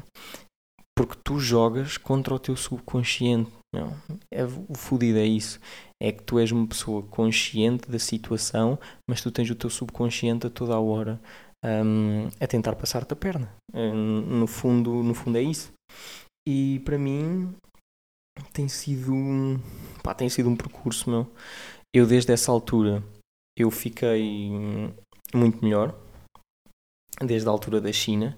Porque 0.97 1.19
tu 1.25 1.41
jogas 1.41 1.99
contra 1.99 2.33
o 2.33 2.39
teu 2.39 2.57
subconsciente. 2.57 3.51
Não. 3.75 3.93
É, 4.33 4.45
o 4.45 4.75
fodido 4.77 5.19
é 5.19 5.27
isso. 5.27 5.59
É 6.01 6.13
que 6.13 6.23
tu 6.23 6.39
és 6.39 6.53
uma 6.53 6.65
pessoa 6.65 7.03
consciente 7.03 7.91
da 7.91 7.99
situação, 7.99 8.79
mas 9.11 9.21
tu 9.21 9.33
tens 9.33 9.51
o 9.51 9.57
teu 9.57 9.69
subconsciente 9.69 10.47
a 10.47 10.51
toda 10.51 10.75
a 10.75 10.81
hora 10.81 11.21
um, 11.65 12.29
a 12.41 12.47
tentar 12.47 12.77
passar-te 12.77 13.13
a 13.13 13.17
perna. 13.17 13.53
Um, 13.75 14.39
no, 14.39 14.47
fundo, 14.47 15.03
no 15.03 15.15
fundo 15.15 15.39
é 15.39 15.43
isso. 15.43 15.73
E 16.49 16.81
para 16.85 16.97
mim 16.97 17.53
tem 18.53 18.69
sido, 18.69 19.13
pá, 20.01 20.15
tem 20.15 20.29
sido 20.29 20.49
um 20.49 20.57
percurso 20.57 21.11
meu. 21.11 21.27
Eu 21.93 22.07
desde 22.07 22.33
essa 22.33 22.53
altura 22.53 23.03
eu 23.59 23.69
fiquei 23.69 24.49
muito 25.35 25.65
melhor 25.65 26.06
desde 27.25 27.49
a 27.49 27.51
altura 27.51 27.81
da 27.81 27.93
China. 27.93 28.37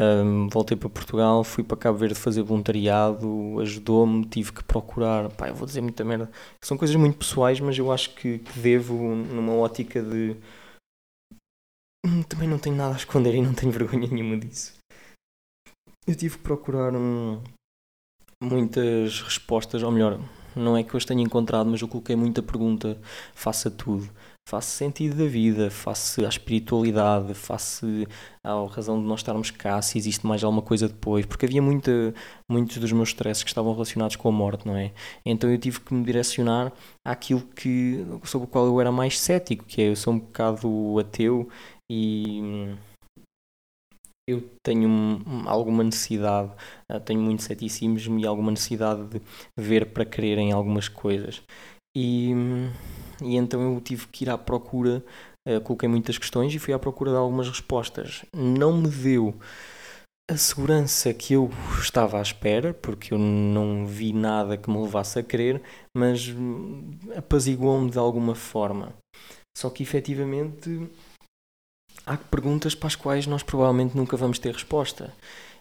Um, 0.00 0.48
voltei 0.48 0.78
para 0.78 0.88
Portugal, 0.88 1.44
fui 1.44 1.62
para 1.62 1.76
Cabo 1.76 1.98
Verde 1.98 2.14
fazer 2.14 2.42
voluntariado, 2.42 3.60
ajudou-me, 3.60 4.24
tive 4.24 4.50
que 4.50 4.64
procurar. 4.64 5.28
Pá, 5.30 5.48
eu 5.48 5.54
vou 5.54 5.66
dizer 5.66 5.82
muita 5.82 6.02
merda. 6.02 6.30
São 6.62 6.78
coisas 6.78 6.96
muito 6.96 7.18
pessoais, 7.18 7.60
mas 7.60 7.76
eu 7.76 7.92
acho 7.92 8.14
que, 8.14 8.38
que 8.38 8.58
devo, 8.58 8.94
numa 8.94 9.54
ótica 9.54 10.02
de. 10.02 10.36
Hum, 12.06 12.22
também 12.22 12.48
não 12.48 12.58
tenho 12.58 12.76
nada 12.76 12.94
a 12.94 12.96
esconder 12.96 13.34
e 13.34 13.42
não 13.42 13.52
tenho 13.52 13.70
vergonha 13.72 14.08
nenhuma 14.08 14.38
disso. 14.38 14.78
Eu 16.06 16.16
tive 16.16 16.38
que 16.38 16.42
procurar 16.42 16.94
hum, 16.94 17.42
muitas 18.42 19.20
respostas, 19.20 19.82
ou 19.82 19.92
melhor, 19.92 20.18
não 20.56 20.78
é 20.78 20.82
que 20.82 20.94
eu 20.94 20.98
as 20.98 21.04
tenha 21.04 21.22
encontrado, 21.22 21.68
mas 21.68 21.82
eu 21.82 21.88
coloquei 21.88 22.16
muita 22.16 22.42
pergunta 22.42 22.98
face 23.34 23.68
a 23.68 23.70
tudo 23.70 24.10
face 24.50 24.70
sentido 24.72 25.16
da 25.16 25.26
vida, 25.26 25.70
face 25.70 26.24
à 26.24 26.28
espiritualidade, 26.28 27.34
face 27.34 28.08
à 28.42 28.66
razão 28.66 29.00
de 29.00 29.06
nós 29.06 29.20
estarmos 29.20 29.52
cá, 29.52 29.80
se 29.80 29.96
existe 29.96 30.26
mais 30.26 30.42
alguma 30.42 30.60
coisa 30.60 30.88
depois, 30.88 31.24
porque 31.24 31.46
havia 31.46 31.62
muita, 31.62 32.12
muitos 32.50 32.78
dos 32.78 32.90
meus 32.90 33.10
stresses 33.10 33.44
que 33.44 33.48
estavam 33.48 33.72
relacionados 33.72 34.16
com 34.16 34.28
a 34.28 34.32
morte, 34.32 34.66
não 34.66 34.76
é? 34.76 34.92
Então 35.24 35.48
eu 35.48 35.56
tive 35.56 35.80
que 35.80 35.94
me 35.94 36.04
direcionar 36.04 36.72
àquilo 37.06 37.42
que, 37.42 38.04
sobre 38.24 38.48
o 38.48 38.50
qual 38.50 38.66
eu 38.66 38.80
era 38.80 38.90
mais 38.90 39.20
cético, 39.20 39.64
que 39.64 39.82
é 39.82 39.88
eu 39.88 39.94
sou 39.94 40.14
um 40.14 40.18
bocado 40.18 40.98
ateu 40.98 41.48
e 41.88 42.74
eu 44.28 44.50
tenho 44.64 45.22
alguma 45.46 45.84
necessidade, 45.84 46.52
eh, 46.88 46.98
tenho 46.98 47.20
muito 47.20 47.42
ceticismo 47.44 48.18
e 48.18 48.26
alguma 48.26 48.50
necessidade 48.50 49.04
de 49.06 49.20
ver 49.56 49.92
para 49.92 50.04
crer 50.04 50.38
em 50.38 50.50
algumas 50.52 50.88
coisas. 50.88 51.40
E 51.96 52.32
e 53.22 53.36
então 53.36 53.60
eu 53.74 53.80
tive 53.80 54.06
que 54.08 54.24
ir 54.24 54.30
à 54.30 54.38
procura, 54.38 55.04
uh, 55.48 55.60
coloquei 55.60 55.88
muitas 55.88 56.18
questões 56.18 56.54
e 56.54 56.58
fui 56.58 56.74
à 56.74 56.78
procura 56.78 57.10
de 57.10 57.16
algumas 57.16 57.48
respostas. 57.48 58.24
Não 58.34 58.76
me 58.76 58.88
deu 58.88 59.34
a 60.30 60.36
segurança 60.36 61.12
que 61.12 61.34
eu 61.34 61.50
estava 61.80 62.18
à 62.18 62.22
espera, 62.22 62.72
porque 62.72 63.12
eu 63.12 63.18
não 63.18 63.84
vi 63.84 64.12
nada 64.12 64.56
que 64.56 64.70
me 64.70 64.80
levasse 64.80 65.18
a 65.18 65.24
crer, 65.24 65.60
mas 65.96 66.28
hum, 66.28 66.88
apaziguou-me 67.16 67.90
de 67.90 67.98
alguma 67.98 68.36
forma. 68.36 68.94
Só 69.56 69.68
que 69.68 69.82
efetivamente 69.82 70.88
há 72.06 72.16
perguntas 72.16 72.76
para 72.76 72.86
as 72.86 72.94
quais 72.94 73.26
nós 73.26 73.42
provavelmente 73.42 73.96
nunca 73.96 74.16
vamos 74.16 74.38
ter 74.38 74.52
resposta. 74.52 75.12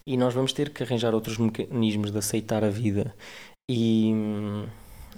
E 0.06 0.16
nós 0.16 0.36
vamos 0.36 0.54
ter 0.54 0.70
que 0.70 0.84
arranjar 0.84 1.16
outros 1.16 1.38
mecanismos 1.38 2.12
de 2.12 2.18
aceitar 2.20 2.64
a 2.64 2.70
vida. 2.70 3.16
E 3.70 4.12
hum, 4.14 4.68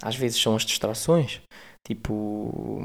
às 0.00 0.16
vezes 0.16 0.40
são 0.40 0.56
as 0.56 0.64
distrações. 0.64 1.42
Tipo, 1.86 2.80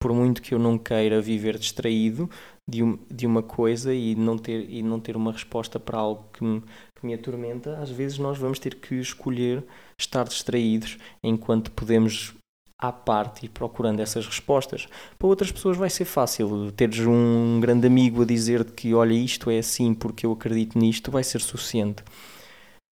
por 0.00 0.12
muito 0.12 0.42
que 0.42 0.54
eu 0.54 0.58
não 0.58 0.78
queira 0.78 1.20
viver 1.20 1.58
distraído 1.58 2.28
de, 2.68 2.82
um, 2.82 2.98
de 3.10 3.26
uma 3.26 3.42
coisa 3.42 3.94
e 3.94 4.14
não, 4.14 4.36
ter, 4.36 4.68
e 4.68 4.82
não 4.82 5.00
ter 5.00 5.16
uma 5.16 5.32
resposta 5.32 5.78
para 5.78 5.98
algo 5.98 6.28
que 6.32 6.44
me, 6.44 6.60
que 6.60 7.06
me 7.06 7.14
atormenta, 7.14 7.78
às 7.78 7.90
vezes 7.90 8.18
nós 8.18 8.38
vamos 8.38 8.58
ter 8.58 8.76
que 8.76 8.94
escolher 8.96 9.64
estar 9.98 10.24
distraídos 10.24 10.98
enquanto 11.22 11.70
podemos 11.72 12.34
à 12.80 12.92
parte 12.92 13.44
e 13.44 13.48
procurando 13.48 14.00
essas 14.00 14.24
respostas. 14.24 14.86
Para 15.18 15.28
outras 15.28 15.50
pessoas 15.50 15.76
vai 15.76 15.90
ser 15.90 16.04
fácil. 16.04 16.70
Teres 16.72 17.00
um 17.00 17.58
grande 17.60 17.86
amigo 17.86 18.22
a 18.22 18.26
dizer-te 18.26 18.72
que 18.72 18.94
olha, 18.94 19.14
isto 19.14 19.50
é 19.50 19.58
assim 19.58 19.94
porque 19.94 20.24
eu 20.24 20.32
acredito 20.32 20.78
nisto, 20.78 21.10
vai 21.10 21.24
ser 21.24 21.40
suficiente. 21.40 22.04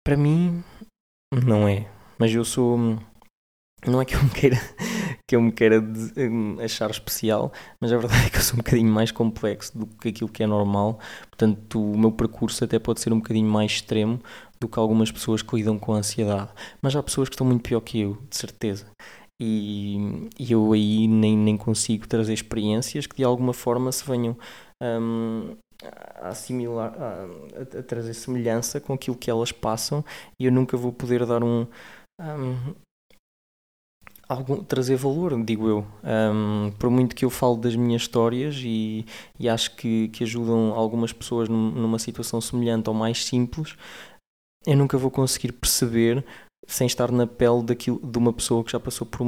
Para 0.02 0.16
mim, 0.16 0.64
não 1.44 1.68
é. 1.68 1.86
Mas 2.18 2.32
eu 2.32 2.44
sou 2.44 2.98
não 3.86 4.00
é 4.00 4.04
que 4.04 4.14
eu 4.14 4.22
me 4.22 4.30
queira, 4.30 4.56
que 5.28 5.36
eu 5.36 5.42
me 5.42 5.52
queira 5.52 5.80
hum, 5.80 6.56
achar 6.60 6.90
especial, 6.90 7.52
mas 7.80 7.92
a 7.92 7.98
verdade 7.98 8.26
é 8.26 8.30
que 8.30 8.36
eu 8.36 8.42
sou 8.42 8.54
um 8.54 8.58
bocadinho 8.58 8.90
mais 8.90 9.10
complexo 9.10 9.76
do 9.78 9.86
que 9.86 10.08
aquilo 10.08 10.30
que 10.30 10.42
é 10.42 10.46
normal. 10.46 10.98
Portanto, 11.28 11.82
o 11.82 11.98
meu 11.98 12.12
percurso 12.12 12.64
até 12.64 12.78
pode 12.78 13.00
ser 13.00 13.12
um 13.12 13.18
bocadinho 13.18 13.48
mais 13.48 13.72
extremo 13.72 14.20
do 14.60 14.68
que 14.68 14.78
algumas 14.78 15.10
pessoas 15.10 15.42
que 15.42 15.56
lidam 15.56 15.78
com 15.78 15.94
a 15.94 15.98
ansiedade. 15.98 16.50
Mas 16.80 16.96
há 16.96 17.02
pessoas 17.02 17.28
que 17.28 17.34
estão 17.34 17.46
muito 17.46 17.62
pior 17.62 17.80
que 17.80 18.00
eu, 18.00 18.18
de 18.30 18.36
certeza. 18.36 18.86
E, 19.40 20.28
e 20.38 20.52
eu 20.52 20.72
aí 20.72 21.08
nem, 21.08 21.36
nem 21.36 21.56
consigo 21.56 22.06
trazer 22.06 22.32
experiências 22.32 23.06
que 23.06 23.16
de 23.16 23.24
alguma 23.24 23.52
forma 23.52 23.90
se 23.90 24.04
venham 24.06 24.36
um, 24.80 25.56
a 26.22 26.28
assimilar, 26.28 26.94
a, 26.96 27.78
a, 27.78 27.82
trazer 27.82 28.14
semelhança 28.14 28.80
com 28.80 28.92
aquilo 28.92 29.16
que 29.16 29.30
elas 29.30 29.50
passam 29.50 30.04
e 30.38 30.46
eu 30.46 30.52
nunca 30.52 30.76
vou 30.76 30.92
poder 30.92 31.26
dar 31.26 31.42
um, 31.42 31.66
um 32.20 32.74
algum, 34.28 34.62
trazer 34.62 34.96
valor, 34.96 35.42
digo 35.44 35.68
eu. 35.68 35.86
Um, 36.02 36.70
por 36.72 36.90
muito 36.90 37.14
que 37.14 37.24
eu 37.24 37.30
falo 37.30 37.56
das 37.56 37.76
minhas 37.76 38.02
histórias 38.02 38.56
e, 38.64 39.04
e 39.38 39.48
acho 39.48 39.74
que, 39.76 40.08
que 40.08 40.24
ajudam 40.24 40.72
algumas 40.74 41.12
pessoas 41.12 41.48
numa 41.48 41.98
situação 41.98 42.40
semelhante 42.40 42.88
ou 42.88 42.94
mais 42.94 43.24
simples, 43.24 43.76
eu 44.66 44.76
nunca 44.76 44.96
vou 44.96 45.10
conseguir 45.10 45.52
perceber 45.52 46.24
sem 46.66 46.86
estar 46.86 47.12
na 47.12 47.26
pele 47.26 47.62
daquilo, 47.62 47.98
de 47.98 48.18
uma 48.18 48.32
pessoa 48.32 48.64
que 48.64 48.72
já 48.72 48.80
passou 48.80 49.06
por, 49.06 49.26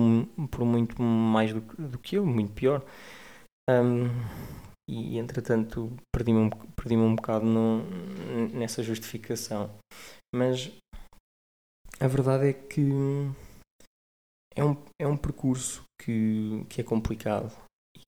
por 0.50 0.64
muito 0.64 1.00
mais 1.00 1.52
do, 1.52 1.60
do 1.60 1.98
que 1.98 2.16
eu, 2.16 2.24
muito 2.24 2.52
pior. 2.52 2.82
Um, 3.68 4.08
e 4.88 5.18
entretanto 5.18 5.92
perdi-me 6.14 6.38
um, 6.38 6.50
perdi 6.50 6.96
um 6.96 7.16
bocado 7.16 7.44
no, 7.44 7.82
nessa 8.54 8.82
justificação. 8.82 9.70
Mas 10.34 10.70
a 11.98 12.06
verdade 12.06 12.48
é 12.48 12.52
que 12.52 12.80
é 14.56 14.64
um, 14.64 14.76
é 15.00 15.06
um 15.06 15.16
percurso 15.16 15.82
que, 16.02 16.64
que 16.68 16.80
é 16.80 16.84
complicado 16.84 17.52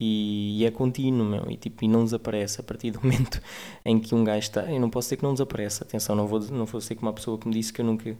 e, 0.01 0.61
e, 0.61 0.65
é 0.65 0.71
contínuo, 0.71 1.27
meu, 1.27 1.51
e, 1.51 1.57
tipo, 1.57 1.85
e 1.85 1.89
não 1.89 2.05
desaparece 2.05 2.61
a 2.61 2.65
partir 2.65 2.91
do 2.91 3.01
momento 3.03 3.41
em 3.85 3.99
que 4.01 4.15
um 4.15 4.25
gajo 4.25 4.39
está. 4.39 4.73
Eu 4.73 4.81
não 4.81 4.91
posso 4.91 5.07
dizer 5.07 5.17
que 5.17 5.23
não 5.23 5.33
desaparece, 5.33 5.83
atenção, 5.83 6.15
não 6.15 6.27
vou, 6.27 6.41
não 6.41 6.67
vou 6.67 6.81
ser 6.81 6.95
como 6.95 7.09
uma 7.09 7.15
pessoa 7.15 7.39
que 7.39 7.49
me 7.49 7.55
disse 7.55 7.73
que 7.73 7.81
eu 7.81 7.87
nunca. 7.87 8.17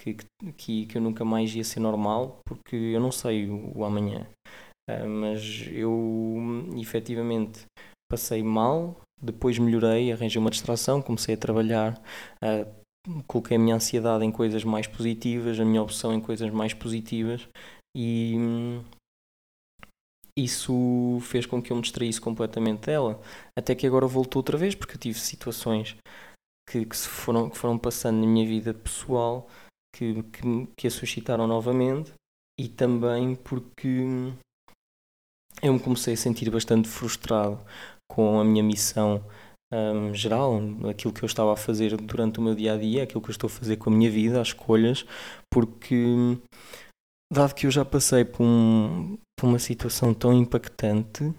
Que, 0.00 0.16
que, 0.56 0.86
que 0.86 0.96
eu 0.96 1.02
nunca 1.02 1.24
mais 1.24 1.52
ia 1.56 1.64
ser 1.64 1.80
normal 1.80 2.38
porque 2.46 2.76
eu 2.76 3.00
não 3.00 3.10
sei 3.10 3.50
o, 3.50 3.76
o 3.78 3.84
amanhã 3.84 4.28
uh, 4.88 5.08
mas 5.08 5.66
eu 5.72 6.70
efetivamente 6.76 7.66
passei 8.08 8.40
mal 8.40 8.96
depois 9.20 9.58
melhorei, 9.58 10.12
arranjei 10.12 10.40
uma 10.40 10.50
distração, 10.50 11.02
comecei 11.02 11.34
a 11.34 11.38
trabalhar, 11.38 12.00
uh, 12.42 12.68
coloquei 13.26 13.56
a 13.56 13.60
minha 13.60 13.76
ansiedade 13.76 14.24
em 14.24 14.32
coisas 14.32 14.64
mais 14.64 14.86
positivas, 14.86 15.58
a 15.58 15.64
minha 15.64 15.82
opção 15.82 16.12
em 16.12 16.20
coisas 16.20 16.50
mais 16.50 16.74
positivas 16.74 17.48
e, 17.96 18.36
isso 20.38 21.18
fez 21.22 21.46
com 21.46 21.60
que 21.60 21.72
eu 21.72 21.76
me 21.76 21.82
distraísse 21.82 22.20
completamente 22.20 22.86
dela. 22.86 23.20
Até 23.58 23.74
que 23.74 23.86
agora 23.86 24.06
voltou 24.06 24.38
outra 24.38 24.56
vez, 24.56 24.74
porque 24.74 24.94
eu 24.94 25.00
tive 25.00 25.18
situações 25.18 25.96
que, 26.70 26.86
que, 26.86 26.96
se 26.96 27.08
foram, 27.08 27.50
que 27.50 27.58
foram 27.58 27.76
passando 27.76 28.20
na 28.20 28.26
minha 28.26 28.46
vida 28.46 28.72
pessoal 28.72 29.48
que, 29.94 30.22
que, 30.22 30.66
que 30.76 30.86
a 30.86 30.90
suscitaram 30.90 31.46
novamente 31.46 32.12
e 32.58 32.68
também 32.68 33.34
porque 33.34 34.04
eu 35.60 35.72
me 35.72 35.80
comecei 35.80 36.14
a 36.14 36.16
sentir 36.16 36.48
bastante 36.50 36.88
frustrado 36.88 37.58
com 38.08 38.38
a 38.38 38.44
minha 38.44 38.62
missão 38.62 39.24
um, 39.72 40.14
geral, 40.14 40.60
aquilo 40.88 41.12
que 41.12 41.22
eu 41.22 41.26
estava 41.26 41.52
a 41.52 41.56
fazer 41.56 41.96
durante 41.96 42.38
o 42.38 42.42
meu 42.42 42.54
dia 42.54 42.74
a 42.74 42.76
dia, 42.76 43.02
aquilo 43.02 43.20
que 43.20 43.28
eu 43.28 43.32
estou 43.32 43.48
a 43.48 43.50
fazer 43.50 43.76
com 43.76 43.90
a 43.90 43.92
minha 43.92 44.10
vida, 44.10 44.40
as 44.40 44.48
escolhas, 44.48 45.04
porque 45.52 46.38
dado 47.32 47.54
que 47.54 47.66
eu 47.66 47.70
já 47.70 47.84
passei 47.84 48.24
por, 48.24 48.42
um, 48.42 49.18
por 49.38 49.46
uma 49.46 49.58
situação 49.58 50.14
tão 50.14 50.32
impactante, 50.32 51.32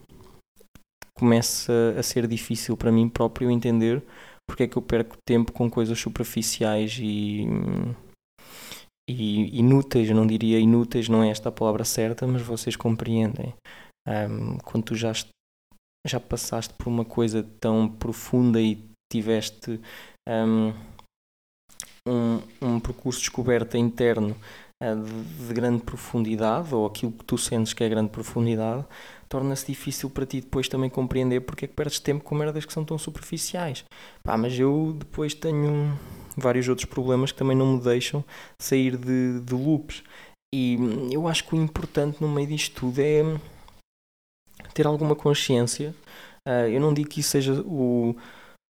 começa 1.16 1.96
a 1.98 2.04
ser 2.04 2.28
difícil 2.28 2.78
para 2.78 2.92
mim 2.92 3.10
próprio 3.10 3.52
entender 3.52 4.04
porque 4.50 4.64
é 4.64 4.68
que 4.68 4.78
eu 4.78 4.82
perco 4.82 5.16
tempo 5.24 5.52
com 5.52 5.70
coisas 5.70 6.00
superficiais 6.00 6.98
e, 7.00 7.46
e 9.08 9.60
inúteis, 9.60 10.10
eu 10.10 10.16
não 10.16 10.26
diria 10.26 10.60
inúteis, 10.60 11.08
não 11.08 11.24
é 11.24 11.30
esta 11.30 11.50
a 11.50 11.52
palavra 11.52 11.86
certa, 11.86 12.26
mas 12.26 12.42
vocês 12.42 12.76
compreendem. 12.76 13.54
Um, 14.08 14.58
quando 14.58 14.86
tu 14.86 14.96
já, 14.96 15.12
já 16.08 16.20
passaste 16.20 16.74
por 16.74 16.88
uma 16.88 17.06
coisa 17.06 17.44
tão 17.60 17.88
profunda 17.88 18.62
e 18.62 18.84
tiveste 19.12 19.80
um, 20.28 20.74
um, 22.08 22.42
um 22.62 22.80
percurso 22.80 23.20
de 23.20 23.26
descoberta 23.26 23.78
interno 23.78 24.36
uh, 24.84 25.04
de, 25.04 25.48
de 25.48 25.54
grande 25.54 25.84
profundidade, 25.84 26.74
ou 26.74 26.86
aquilo 26.86 27.12
que 27.12 27.26
tu 27.26 27.38
sentes 27.38 27.74
que 27.74 27.84
é 27.84 27.90
grande 27.90 28.10
profundidade, 28.10 28.86
torna-se 29.28 29.68
difícil 29.68 30.10
para 30.10 30.26
ti 30.26 30.42
depois 30.42 30.68
também 30.68 30.90
compreender 30.90 31.42
porque 31.42 31.66
é 31.66 31.68
que 31.68 31.74
perdes 31.74 32.00
tempo 32.00 32.24
com 32.24 32.36
merdas 32.36 32.66
que 32.66 32.74
são 32.74 32.84
tão 32.84 32.98
superficiais. 32.98 33.84
Pá, 34.24 34.38
mas 34.38 34.58
eu 34.58 34.96
depois 34.98 35.34
tenho 35.34 35.98
vários 36.36 36.68
outros 36.68 36.86
problemas 36.86 37.32
que 37.32 37.38
também 37.38 37.56
não 37.56 37.76
me 37.78 37.82
deixam 37.82 38.24
sair 38.60 38.98
de, 38.98 39.40
de 39.42 39.54
loops. 39.54 40.04
E 40.54 40.78
eu 41.12 41.28
acho 41.28 41.44
que 41.46 41.54
o 41.54 41.62
importante 41.62 42.20
no 42.20 42.28
meio 42.28 42.48
disto 42.48 42.80
tudo 42.80 43.00
é 43.00 43.24
ter 44.74 44.88
alguma 44.88 45.16
consciência. 45.16 45.94
Uh, 46.48 46.70
eu 46.70 46.80
não 46.80 46.94
digo 46.94 47.10
que 47.10 47.20
isso 47.20 47.30
seja 47.30 47.62
o, 47.62 48.16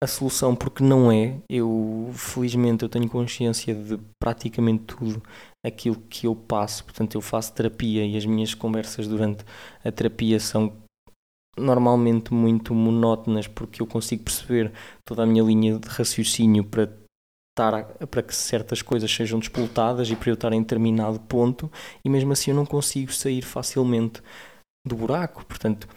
a 0.02 0.06
solução, 0.06 0.56
porque 0.56 0.82
não 0.82 1.10
é. 1.12 1.36
Eu, 1.48 2.10
felizmente, 2.14 2.82
eu 2.82 2.88
tenho 2.88 3.08
consciência 3.08 3.74
de 3.74 3.98
praticamente 4.18 4.84
tudo 4.84 5.22
aquilo 5.64 5.96
que 6.08 6.26
eu 6.26 6.34
passo. 6.34 6.84
Portanto, 6.84 7.14
eu 7.14 7.20
faço 7.20 7.52
terapia 7.52 8.04
e 8.04 8.16
as 8.16 8.24
minhas 8.24 8.54
conversas 8.54 9.06
durante 9.06 9.44
a 9.84 9.92
terapia 9.92 10.40
são 10.40 10.72
normalmente 11.58 12.32
muito 12.32 12.74
monótonas 12.74 13.46
porque 13.46 13.82
eu 13.82 13.86
consigo 13.86 14.24
perceber 14.24 14.72
toda 15.04 15.24
a 15.24 15.26
minha 15.26 15.42
linha 15.42 15.78
de 15.78 15.88
raciocínio 15.88 16.64
para 16.64 16.88
para 18.10 18.22
que 18.22 18.34
certas 18.34 18.80
coisas 18.80 19.12
sejam 19.12 19.38
despoltadas 19.38 20.08
e 20.08 20.16
para 20.16 20.30
eu 20.30 20.34
estar 20.34 20.50
em 20.52 20.62
determinado 20.62 21.20
ponto 21.20 21.70
e 22.02 22.08
mesmo 22.08 22.32
assim 22.32 22.52
eu 22.52 22.56
não 22.56 22.64
consigo 22.64 23.12
sair 23.12 23.42
facilmente 23.42 24.22
do 24.86 24.96
buraco. 24.96 25.44
Portanto, 25.44 25.88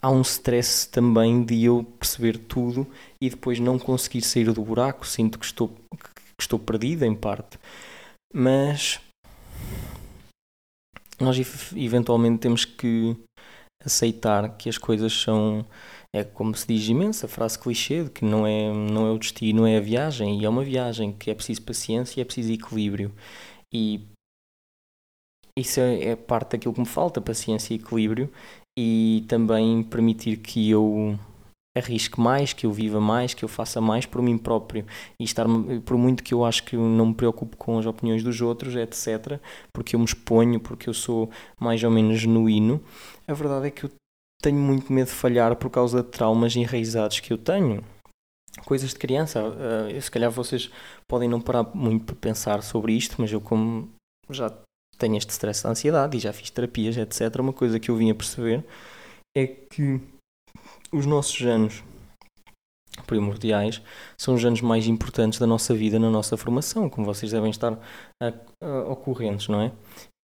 há 0.00 0.10
um 0.10 0.22
stress 0.22 0.88
também 0.88 1.44
de 1.44 1.64
eu 1.64 1.84
perceber 1.98 2.38
tudo 2.38 2.86
e 3.20 3.30
depois 3.30 3.58
não 3.60 3.78
conseguir 3.78 4.22
sair 4.22 4.52
do 4.52 4.64
buraco. 4.64 5.06
Sinto 5.06 5.38
que 5.38 5.44
estou, 5.44 5.68
que 5.68 6.40
estou 6.40 6.58
perdido 6.58 7.04
em 7.04 7.14
parte. 7.14 7.58
Mas 8.34 9.00
nós 11.20 11.36
eventualmente 11.76 12.40
temos 12.40 12.64
que 12.64 13.16
aceitar 13.84 14.56
que 14.56 14.68
as 14.68 14.78
coisas 14.78 15.12
são 15.12 15.64
é 16.14 16.22
como 16.22 16.54
se 16.54 16.66
diz 16.66 16.86
imensa 16.88 17.26
frase 17.26 17.58
clichê 17.58 18.04
de 18.04 18.10
que 18.10 18.24
não 18.24 18.46
é 18.46 18.72
não 18.72 19.06
é 19.06 19.10
o 19.10 19.18
destino 19.18 19.66
é 19.66 19.76
a 19.76 19.80
viagem 19.80 20.40
e 20.40 20.44
é 20.44 20.48
uma 20.48 20.62
viagem 20.62 21.12
que 21.12 21.30
é 21.30 21.34
preciso 21.34 21.62
paciência 21.62 22.20
e 22.20 22.22
é 22.22 22.24
preciso 22.24 22.52
equilíbrio 22.52 23.12
e 23.72 24.06
isso 25.58 25.80
é, 25.80 26.04
é 26.10 26.16
parte 26.16 26.52
daquilo 26.52 26.74
que 26.74 26.80
me 26.80 26.86
falta, 26.86 27.20
paciência 27.20 27.74
e 27.74 27.76
equilíbrio, 27.76 28.30
e 28.78 29.24
também 29.28 29.82
permitir 29.82 30.38
que 30.38 30.70
eu 30.70 31.18
arrisque 31.76 32.20
mais, 32.20 32.52
que 32.52 32.66
eu 32.66 32.72
viva 32.72 33.00
mais, 33.00 33.32
que 33.32 33.44
eu 33.44 33.48
faça 33.48 33.80
mais 33.80 34.04
por 34.04 34.20
mim 34.20 34.36
próprio 34.36 34.84
e 35.18 35.24
estar 35.24 35.46
por 35.84 35.96
muito 35.96 36.22
que 36.22 36.34
eu 36.34 36.44
acho 36.44 36.64
que 36.64 36.76
eu 36.76 36.82
não 36.82 37.06
me 37.06 37.14
preocupo 37.14 37.56
com 37.56 37.78
as 37.78 37.86
opiniões 37.86 38.22
dos 38.22 38.40
outros, 38.40 38.76
etc, 38.76 39.40
porque 39.72 39.96
eu 39.96 39.98
me 40.00 40.04
exponho, 40.04 40.60
porque 40.60 40.88
eu 40.88 40.94
sou 40.94 41.30
mais 41.58 41.82
ou 41.82 41.90
menos 41.90 42.20
genuíno. 42.20 42.82
A 43.26 43.32
verdade 43.32 43.68
é 43.68 43.70
que 43.70 43.84
eu 43.84 43.90
tenho 44.42 44.58
muito 44.58 44.92
medo 44.92 45.06
de 45.06 45.14
falhar 45.14 45.56
por 45.56 45.70
causa 45.70 46.02
de 46.02 46.10
traumas 46.10 46.54
enraizados 46.56 47.20
que 47.20 47.32
eu 47.32 47.38
tenho. 47.38 47.82
Coisas 48.66 48.90
de 48.90 48.96
criança, 48.96 49.42
uh, 49.42 50.00
se 50.00 50.10
calhar 50.10 50.30
vocês 50.30 50.70
podem 51.08 51.28
não 51.28 51.40
parar 51.40 51.74
muito 51.74 52.04
para 52.04 52.16
pensar 52.16 52.62
sobre 52.62 52.92
isto, 52.92 53.16
mas 53.18 53.32
eu 53.32 53.40
como 53.40 53.88
já 54.28 54.52
tenho 54.98 55.16
este 55.16 55.30
stress 55.30 55.62
da 55.62 55.70
ansiedade 55.70 56.16
e 56.16 56.20
já 56.20 56.32
fiz 56.32 56.50
terapias, 56.50 56.96
etc. 56.96 57.40
Uma 57.40 57.52
coisa 57.52 57.80
que 57.80 57.90
eu 57.90 57.96
vim 57.96 58.10
a 58.10 58.14
perceber 58.14 58.64
é 59.36 59.46
que 59.46 60.00
os 60.92 61.06
nossos 61.06 61.40
anos 61.42 61.82
primordiais 63.06 63.82
são 64.18 64.34
os 64.34 64.44
anos 64.44 64.60
mais 64.60 64.86
importantes 64.86 65.38
da 65.38 65.46
nossa 65.46 65.74
vida 65.74 65.98
na 65.98 66.10
nossa 66.10 66.36
formação, 66.36 66.88
como 66.88 67.06
vocês 67.06 67.32
devem 67.32 67.50
estar 67.50 67.78
ocorrentes, 68.88 69.48
não 69.48 69.60
é? 69.60 69.72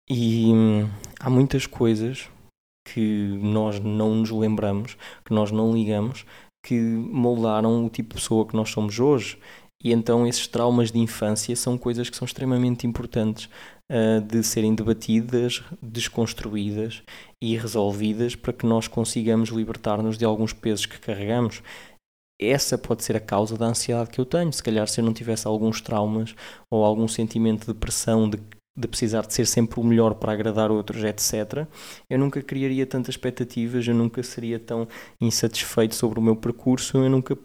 E 0.09 0.51
hum, 0.53 0.89
há 1.19 1.29
muitas 1.29 1.65
coisas 1.65 2.29
que 2.87 3.37
nós 3.41 3.79
não 3.79 4.15
nos 4.15 4.31
lembramos, 4.31 4.95
que 5.25 5.33
nós 5.33 5.51
não 5.51 5.73
ligamos, 5.73 6.25
que 6.65 6.79
moldaram 6.79 7.85
o 7.85 7.89
tipo 7.89 8.09
de 8.09 8.21
pessoa 8.21 8.47
que 8.47 8.55
nós 8.55 8.69
somos 8.69 8.99
hoje. 8.99 9.37
E 9.83 9.91
então 9.91 10.25
esses 10.25 10.47
traumas 10.47 10.91
de 10.91 10.99
infância 10.99 11.55
são 11.55 11.77
coisas 11.77 12.09
que 12.09 12.15
são 12.15 12.25
extremamente 12.25 12.87
importantes 12.87 13.49
uh, 13.91 14.21
de 14.21 14.43
serem 14.43 14.75
debatidas, 14.75 15.63
desconstruídas 15.81 17.03
e 17.41 17.57
resolvidas 17.57 18.35
para 18.35 18.53
que 18.53 18.65
nós 18.65 18.87
consigamos 18.87 19.49
libertar-nos 19.49 20.17
de 20.17 20.25
alguns 20.25 20.53
pesos 20.53 20.85
que 20.85 20.99
carregamos. 20.99 21.61
Essa 22.39 22.77
pode 22.77 23.03
ser 23.03 23.15
a 23.15 23.19
causa 23.19 23.57
da 23.57 23.65
ansiedade 23.65 24.11
que 24.11 24.19
eu 24.19 24.25
tenho. 24.25 24.53
Se 24.53 24.61
calhar, 24.61 24.87
se 24.87 25.01
eu 25.01 25.05
não 25.05 25.13
tivesse 25.13 25.47
alguns 25.47 25.81
traumas 25.81 26.35
ou 26.71 26.85
algum 26.85 27.07
sentimento 27.07 27.65
de 27.65 27.73
pressão, 27.73 28.29
de, 28.29 28.37
de 28.77 28.87
precisar 28.87 29.25
de 29.25 29.33
ser 29.33 29.47
sempre 29.47 29.79
o 29.79 29.83
melhor 29.83 30.13
para 30.13 30.33
agradar 30.33 30.69
outros, 30.69 31.03
etc., 31.03 31.65
eu 32.07 32.19
nunca 32.19 32.41
criaria 32.43 32.85
tantas 32.85 33.15
expectativas, 33.15 33.87
eu 33.87 33.95
nunca 33.95 34.21
seria 34.21 34.59
tão 34.59 34.87
insatisfeito 35.19 35.95
sobre 35.95 36.19
o 36.19 36.21
meu 36.21 36.35
percurso, 36.35 36.99
eu 36.99 37.09
nunca 37.09 37.35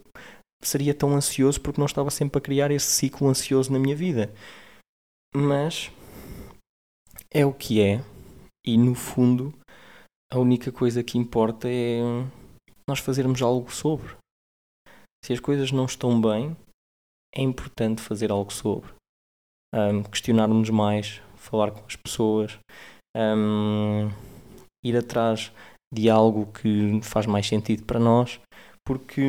seria 0.63 0.93
tão 0.93 1.15
ansioso 1.17 1.61
porque 1.61 1.81
não 1.81 1.87
estava 1.87 2.11
sempre 2.11 2.39
a 2.39 2.43
criar 2.43 2.71
esse 2.71 2.87
ciclo 2.87 3.29
ansioso 3.29 3.73
na 3.73 3.79
minha 3.79 3.97
vida. 3.97 4.31
Mas 5.35 5.91
é 7.33 7.47
o 7.47 7.53
que 7.53 7.81
é, 7.81 8.05
e 8.65 8.77
no 8.77 8.95
fundo 8.95 9.55
a 10.33 10.39
única 10.39 10.71
coisa 10.71 11.03
que 11.03 11.19
importa 11.19 11.69
é 11.69 12.01
nós 12.89 12.99
fazermos 12.99 13.41
algo 13.43 13.73
sobre. 13.73 14.17
Se 15.25 15.33
as 15.33 15.41
coisas 15.41 15.71
não 15.73 15.87
estão 15.87 16.21
bem, 16.21 16.57
é 17.35 17.43
importante 17.43 18.03
fazer 18.03 18.31
algo 18.31 18.53
sobre. 18.53 18.91
Um, 19.75 20.03
questionarmos 20.03 20.69
mais, 20.69 21.23
falar 21.37 21.71
com 21.71 21.85
as 21.87 21.97
pessoas, 21.97 22.59
um, 23.17 24.09
ir 24.85 24.97
atrás 24.97 25.53
de 25.93 26.11
algo 26.11 26.53
que 26.53 27.01
faz 27.03 27.27
mais 27.27 27.47
sentido 27.47 27.85
para 27.85 28.01
nós, 28.01 28.41
porque 28.87 29.23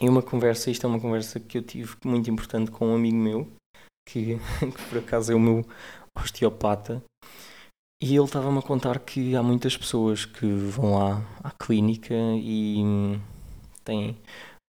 em 0.00 0.08
uma 0.08 0.22
conversa, 0.22 0.70
isto 0.70 0.86
é 0.86 0.88
uma 0.88 1.00
conversa 1.00 1.40
que 1.40 1.58
eu 1.58 1.62
tive 1.62 1.96
muito 2.04 2.30
importante 2.30 2.70
com 2.70 2.88
um 2.88 2.94
amigo 2.94 3.16
meu, 3.16 3.50
que, 4.08 4.36
que 4.60 4.88
por 4.88 4.98
acaso 4.98 5.32
é 5.32 5.34
o 5.34 5.40
meu 5.40 5.66
osteopata, 6.18 7.02
e 8.02 8.16
ele 8.16 8.24
estava-me 8.24 8.58
a 8.58 8.62
contar 8.62 8.98
que 9.00 9.36
há 9.36 9.42
muitas 9.42 9.76
pessoas 9.76 10.24
que 10.24 10.46
vão 10.46 10.94
lá 10.94 11.22
à 11.44 11.50
clínica 11.50 12.14
e 12.14 12.82
hum, 12.82 13.20
têm 13.84 14.16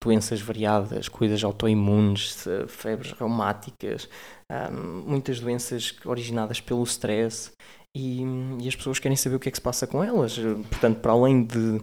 doenças 0.04 0.42
variadas, 0.42 1.08
coisas 1.08 1.42
autoimunes, 1.44 2.46
febres 2.68 3.14
reumáticas, 3.14 4.10
hum, 4.52 5.04
muitas 5.08 5.40
doenças 5.40 5.96
originadas 6.04 6.60
pelo 6.60 6.84
stress 6.84 7.52
e, 7.96 8.22
hum, 8.22 8.58
e, 8.60 8.68
as 8.68 8.76
pessoas 8.76 9.00
querem 9.00 9.16
saber 9.16 9.36
o 9.38 9.40
que 9.40 9.48
é 9.48 9.52
que 9.52 9.58
se 9.58 9.62
passa 9.62 9.88
com 9.88 10.04
elas. 10.04 10.38
Portanto, 10.70 11.00
para 11.00 11.14
além 11.14 11.46
de, 11.46 11.82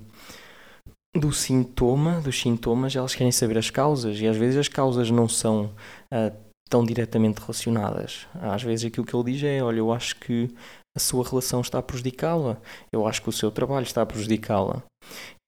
do 1.17 1.33
sintoma, 1.33 2.21
dos 2.21 2.39
sintomas, 2.39 2.95
elas 2.95 3.15
querem 3.15 3.33
saber 3.33 3.57
as 3.57 3.71
causas 3.71 4.21
e 4.21 4.27
às 4.27 4.37
vezes 4.37 4.59
as 4.59 4.69
causas 4.69 5.11
não 5.11 5.27
são 5.27 5.75
uh, 6.13 6.48
tão 6.69 6.85
diretamente 6.85 7.41
relacionadas. 7.41 8.27
Às 8.35 8.63
vezes 8.63 8.87
aquilo 8.87 9.07
que 9.07 9.15
ele 9.15 9.33
diz 9.33 9.43
é: 9.43 9.63
olha, 9.63 9.79
eu 9.79 9.93
acho 9.93 10.17
que 10.17 10.51
a 10.97 11.01
sua 11.01 11.25
relação 11.25 11.61
está 11.61 11.79
a 11.79 11.83
prejudicá-la, 11.83 12.59
eu 12.93 13.07
acho 13.07 13.23
que 13.23 13.29
o 13.29 13.33
seu 13.33 13.51
trabalho 13.51 13.85
está 13.85 14.03
a 14.03 14.07
prejudicá-la. 14.07 14.83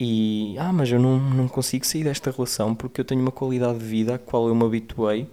E, 0.01 0.57
ah, 0.59 0.73
mas 0.73 0.91
eu 0.91 0.99
não, 0.99 1.19
não 1.19 1.49
consigo 1.49 1.85
sair 1.85 2.05
desta 2.05 2.31
relação 2.31 2.75
porque 2.75 3.01
eu 3.01 3.05
tenho 3.05 3.21
uma 3.21 3.33
qualidade 3.33 3.79
de 3.79 3.85
vida 3.85 4.15
à 4.15 4.19
qual 4.19 4.49
eu 4.49 4.55
me 4.55 4.65
habituei, 4.65 5.29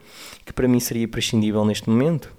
que 0.45 0.51
para 0.51 0.67
mim 0.67 0.79
seria 0.79 1.07
prescindível 1.07 1.63
neste 1.63 1.89
momento. 1.89 2.33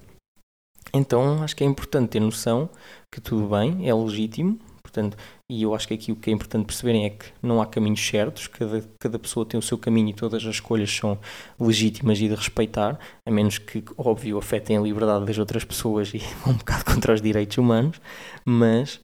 então 0.93 1.41
acho 1.41 1.55
que 1.55 1.63
é 1.63 1.67
importante 1.67 2.09
ter 2.09 2.19
noção 2.19 2.69
que 3.11 3.21
tudo 3.21 3.47
bem, 3.47 3.87
é 3.87 3.93
legítimo, 3.93 4.59
portanto, 4.89 5.15
e 5.49 5.63
eu 5.63 5.73
acho 5.73 5.87
que 5.87 5.93
aqui 5.93 6.11
o 6.11 6.15
que 6.15 6.29
é 6.29 6.33
importante 6.33 6.65
perceberem 6.65 7.05
é 7.05 7.09
que 7.11 7.25
não 7.41 7.61
há 7.61 7.65
caminhos 7.65 8.05
certos, 8.05 8.47
cada, 8.47 8.83
cada 8.99 9.19
pessoa 9.19 9.45
tem 9.45 9.57
o 9.57 9.63
seu 9.63 9.77
caminho 9.77 10.09
e 10.09 10.13
todas 10.13 10.43
as 10.43 10.55
escolhas 10.55 10.91
são 10.91 11.17
legítimas 11.59 12.19
e 12.19 12.27
de 12.27 12.35
respeitar, 12.35 12.99
a 13.25 13.31
menos 13.31 13.57
que, 13.57 13.83
óbvio, 13.97 14.37
afetem 14.37 14.77
a 14.77 14.81
liberdade 14.81 15.25
das 15.25 15.37
outras 15.37 15.63
pessoas 15.63 16.11
e 16.13 16.17
vão 16.43 16.53
um 16.53 16.57
bocado 16.57 16.85
contra 16.85 17.13
os 17.13 17.21
direitos 17.21 17.57
humanos, 17.57 18.01
mas 18.45 18.99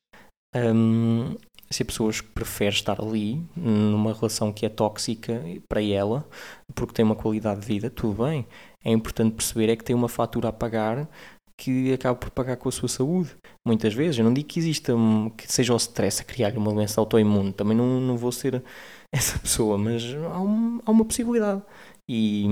hum, 0.55 1.35
se 1.69 1.83
a 1.83 1.85
pessoa 1.85 2.11
prefere 2.33 2.75
estar 2.75 3.01
ali 3.01 3.43
numa 3.55 4.13
relação 4.13 4.51
que 4.51 4.65
é 4.65 4.69
tóxica 4.69 5.41
para 5.67 5.81
ela, 5.81 6.27
porque 6.73 6.93
tem 6.93 7.05
uma 7.05 7.15
qualidade 7.15 7.61
de 7.61 7.67
vida, 7.67 7.89
tudo 7.89 8.23
bem. 8.23 8.45
É 8.83 8.91
importante 8.91 9.35
perceber 9.35 9.69
é 9.69 9.75
que 9.75 9.83
tem 9.83 9.95
uma 9.95 10.07
fatura 10.07 10.49
a 10.49 10.53
pagar 10.53 11.09
que 11.57 11.93
acaba 11.93 12.15
por 12.15 12.29
pagar 12.29 12.57
com 12.57 12.69
a 12.69 12.71
sua 12.71 12.89
saúde. 12.89 13.35
Muitas 13.65 13.93
vezes, 13.93 14.19
eu 14.19 14.25
não 14.25 14.33
digo 14.33 14.47
que 14.47 14.59
exista, 14.59 14.93
que 15.37 15.51
seja 15.51 15.73
o 15.73 15.77
stress 15.77 16.21
a 16.21 16.25
criar 16.25 16.55
uma 16.57 16.73
doença 16.73 16.99
autoimune, 16.99 17.53
também 17.53 17.75
não, 17.75 17.99
não 17.99 18.17
vou 18.17 18.31
ser 18.31 18.63
essa 19.11 19.39
pessoa, 19.39 19.77
mas 19.77 20.03
há, 20.03 20.39
um, 20.39 20.81
há 20.85 20.91
uma 20.91 21.05
possibilidade. 21.05 21.61
E 22.09 22.45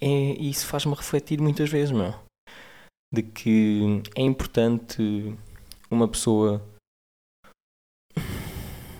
é, 0.00 0.32
isso 0.40 0.66
faz-me 0.66 0.94
refletir 0.94 1.40
muitas 1.40 1.68
vezes, 1.68 1.90
meu, 1.90 2.14
de 3.12 3.22
que 3.22 4.02
é 4.16 4.22
importante 4.22 5.36
uma 5.90 6.08
pessoa 6.08 6.64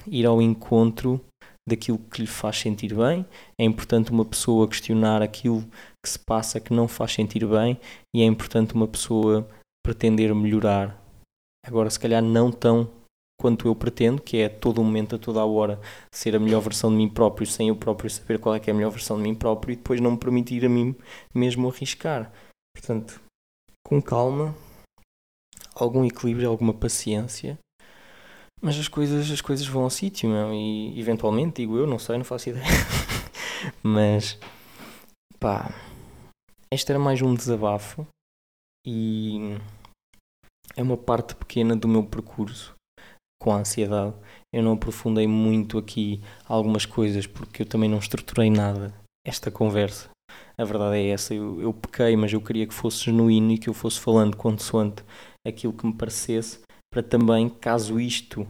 ir 0.07 0.27
ao 0.27 0.43
encontro 0.43 1.25
daquilo 1.69 1.99
que 1.99 2.23
lhe 2.23 2.27
faz 2.27 2.59
sentir 2.59 2.95
bem. 2.95 3.25
É 3.59 3.65
importante 3.65 4.11
uma 4.11 4.25
pessoa 4.25 4.69
questionar 4.69 5.23
aquilo 5.23 5.65
que 6.03 6.09
se 6.09 6.19
passa 6.19 6.61
que 6.61 6.73
não 6.73 6.89
faz 6.89 7.13
sentir 7.13 7.47
bem 7.47 7.79
e 8.15 8.23
é 8.23 8.25
importante 8.25 8.75
uma 8.75 8.89
pessoa 8.89 9.49
pretender 9.85 10.35
melhorar. 10.35 10.99
Agora, 11.67 11.91
se 11.91 12.01
calhar 12.01 12.23
não 12.23 12.51
tão 12.51 12.91
quanto 13.41 13.67
eu 13.67 13.75
pretendo, 13.75 14.21
que 14.21 14.39
é 14.39 14.47
a 14.47 14.51
todo 14.51 14.83
momento, 14.83 15.17
a 15.17 15.19
toda 15.19 15.41
a 15.41 15.47
hora, 15.47 15.81
ser 16.13 16.37
a 16.37 16.39
melhor 16.39 16.61
versão 16.61 16.91
de 16.91 16.97
mim 16.97 17.09
próprio, 17.09 17.47
sem 17.47 17.69
eu 17.69 17.77
próprio 17.77 18.11
saber 18.11 18.39
qual 18.39 18.55
é 18.55 18.61
que 18.61 18.71
é 18.71 18.73
a 18.73 18.77
melhor 18.77 18.91
versão 18.91 19.17
de 19.17 19.23
mim 19.23 19.35
próprio 19.35 19.73
e 19.73 19.77
depois 19.77 20.01
não 20.01 20.13
me 20.13 20.19
permitir 20.19 20.65
a 20.65 20.69
mim 20.69 20.95
mesmo 21.35 21.69
arriscar. 21.69 22.33
Portanto, 22.75 23.21
com 23.87 24.01
calma, 24.01 24.55
algum 25.75 26.05
equilíbrio, 26.05 26.49
alguma 26.49 26.75
paciência 26.75 27.59
mas 28.61 28.79
as 28.79 28.89
coisas, 28.89 29.31
as 29.31 29.41
coisas 29.41 29.67
vão 29.67 29.85
ao 29.85 29.91
sítio, 29.91 30.29
meu, 30.29 30.53
e 30.53 31.01
eventualmente, 31.01 31.63
digo 31.63 31.79
eu, 31.79 31.87
não 31.87 31.99
sei, 31.99 32.19
não 32.19 32.25
faço 32.25 32.51
ideia. 32.51 32.67
Mas, 33.83 34.39
pá, 35.39 35.73
este 36.73 36.93
era 36.93 37.01
mais 37.01 37.21
um 37.21 37.35
desabafo 37.35 38.07
e 38.87 39.57
é 40.77 40.83
uma 40.83 40.97
parte 40.97 41.35
pequena 41.35 41.75
do 41.75 41.89
meu 41.89 42.05
percurso 42.05 42.75
com 43.43 43.53
a 43.53 43.59
ansiedade. 43.59 44.15
Eu 44.55 44.63
não 44.63 44.75
aprofundei 44.75 45.27
muito 45.27 45.79
aqui 45.79 46.23
algumas 46.47 46.87
coisas 46.87 47.27
porque 47.27 47.63
eu 47.63 47.67
também 47.67 47.91
não 47.91 47.99
estruturei 47.99 48.51
nada 48.51 48.95
esta 49.27 49.51
conversa. 49.51 50.11
A 50.57 50.65
verdade 50.65 50.99
é 50.99 51.09
essa, 51.09 51.35
eu, 51.35 51.61
eu 51.61 51.75
pequei, 51.75 52.17
mas 52.17 52.33
eu 52.33 52.41
queria 52.41 52.67
que 52.67 52.75
fosse 52.75 53.05
genuíno 53.05 53.51
e 53.51 53.59
que 53.59 53.69
eu 53.69 53.75
fosse 53.75 53.99
falando 53.99 54.37
consoante 54.37 55.03
aquilo 55.45 55.73
que 55.73 55.87
me 55.87 55.95
parecesse 55.95 56.61
para 56.93 57.03
também, 57.03 57.49
caso 57.49 57.99
isto 57.99 58.47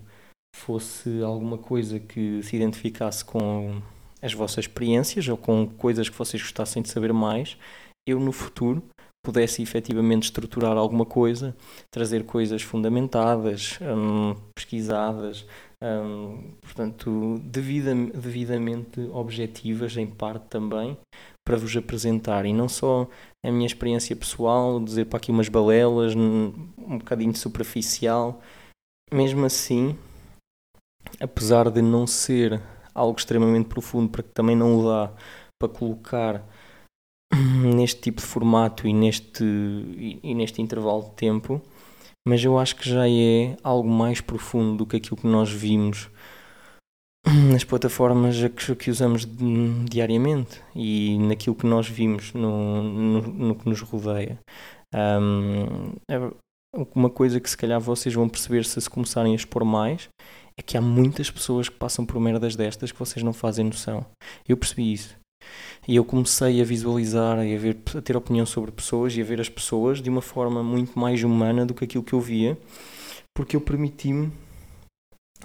fosse 0.56 1.22
alguma 1.22 1.56
coisa 1.56 1.98
que 1.98 2.42
se 2.42 2.56
identificasse 2.56 3.24
com 3.24 3.80
as 4.20 4.34
vossas 4.34 4.64
experiências 4.64 5.26
ou 5.28 5.36
com 5.36 5.66
coisas 5.66 6.08
que 6.08 6.18
vocês 6.18 6.42
gostassem 6.42 6.82
de 6.82 6.90
saber 6.90 7.12
mais, 7.12 7.56
eu 8.06 8.18
no 8.18 8.32
futuro 8.32 8.82
pudesse 9.22 9.62
efetivamente 9.62 10.24
estruturar 10.24 10.76
alguma 10.76 11.04
coisa, 11.04 11.54
trazer 11.90 12.24
coisas 12.24 12.62
fundamentadas, 12.62 13.78
hum, 13.82 14.34
pesquisadas, 14.54 15.46
hum, 15.82 16.54
portanto, 16.60 17.38
devida, 17.44 17.94
devidamente 17.94 19.00
objetivas, 19.12 19.96
em 19.96 20.06
parte 20.06 20.46
também, 20.48 20.96
para 21.46 21.56
vos 21.56 21.76
apresentar. 21.76 22.46
E 22.46 22.52
não 22.52 22.68
só 22.68 23.08
a 23.44 23.50
minha 23.50 23.66
experiência 23.66 24.16
pessoal, 24.16 24.80
dizer 24.80 25.06
para 25.06 25.18
aqui 25.18 25.30
umas 25.30 25.48
balelas, 25.48 26.14
um 26.14 26.98
bocadinho 26.98 27.36
superficial. 27.36 28.40
Mesmo 29.12 29.44
assim, 29.44 29.98
apesar 31.20 31.70
de 31.70 31.82
não 31.82 32.06
ser 32.06 32.60
algo 32.94 33.18
extremamente 33.18 33.68
profundo, 33.68 34.10
para 34.10 34.22
que 34.22 34.30
também 34.30 34.56
não 34.56 34.82
dá 34.84 35.12
para 35.58 35.68
colocar 35.68 36.42
neste 37.40 38.00
tipo 38.00 38.20
de 38.20 38.26
formato 38.26 38.86
e 38.86 38.92
neste, 38.92 39.44
e, 39.44 40.20
e 40.22 40.34
neste 40.34 40.60
intervalo 40.60 41.02
de 41.02 41.12
tempo, 41.12 41.60
mas 42.26 42.44
eu 42.44 42.58
acho 42.58 42.76
que 42.76 42.88
já 42.88 43.08
é 43.08 43.56
algo 43.62 43.88
mais 43.88 44.20
profundo 44.20 44.78
do 44.78 44.86
que 44.86 44.96
aquilo 44.96 45.16
que 45.16 45.26
nós 45.26 45.50
vimos 45.50 46.10
nas 47.50 47.64
plataformas 47.64 48.36
que, 48.56 48.74
que 48.74 48.90
usamos 48.90 49.26
diariamente 49.88 50.62
e 50.74 51.18
naquilo 51.18 51.54
que 51.54 51.66
nós 51.66 51.88
vimos 51.88 52.32
no, 52.32 52.82
no, 52.82 53.20
no 53.22 53.54
que 53.54 53.68
nos 53.68 53.80
rodeia. 53.80 54.38
Um, 54.94 55.92
é 56.10 56.18
uma 56.94 57.10
coisa 57.10 57.40
que 57.40 57.50
se 57.50 57.56
calhar 57.56 57.80
vocês 57.80 58.14
vão 58.14 58.28
perceber 58.28 58.64
se 58.64 58.80
se 58.80 58.90
começarem 58.90 59.32
a 59.32 59.36
expor 59.36 59.64
mais 59.64 60.08
é 60.56 60.62
que 60.62 60.76
há 60.76 60.80
muitas 60.80 61.30
pessoas 61.30 61.68
que 61.68 61.76
passam 61.76 62.04
por 62.04 62.20
merdas 62.20 62.54
destas 62.54 62.92
que 62.92 62.98
vocês 62.98 63.22
não 63.22 63.32
fazem 63.32 63.64
noção. 63.64 64.04
Eu 64.46 64.56
percebi 64.56 64.92
isso. 64.92 65.19
E 65.86 65.96
eu 65.96 66.04
comecei 66.04 66.60
a 66.60 66.64
visualizar 66.64 67.44
e 67.44 67.54
a, 67.54 67.58
ver, 67.58 67.78
a 67.96 68.02
ter 68.02 68.16
opinião 68.16 68.46
sobre 68.46 68.70
pessoas 68.70 69.16
e 69.16 69.20
a 69.20 69.24
ver 69.24 69.40
as 69.40 69.48
pessoas 69.48 70.00
de 70.00 70.10
uma 70.10 70.22
forma 70.22 70.62
muito 70.62 70.98
mais 70.98 71.22
humana 71.22 71.64
do 71.64 71.74
que 71.74 71.84
aquilo 71.84 72.04
que 72.04 72.12
eu 72.12 72.20
via, 72.20 72.58
porque 73.34 73.56
eu 73.56 73.60
permiti-me 73.60 74.32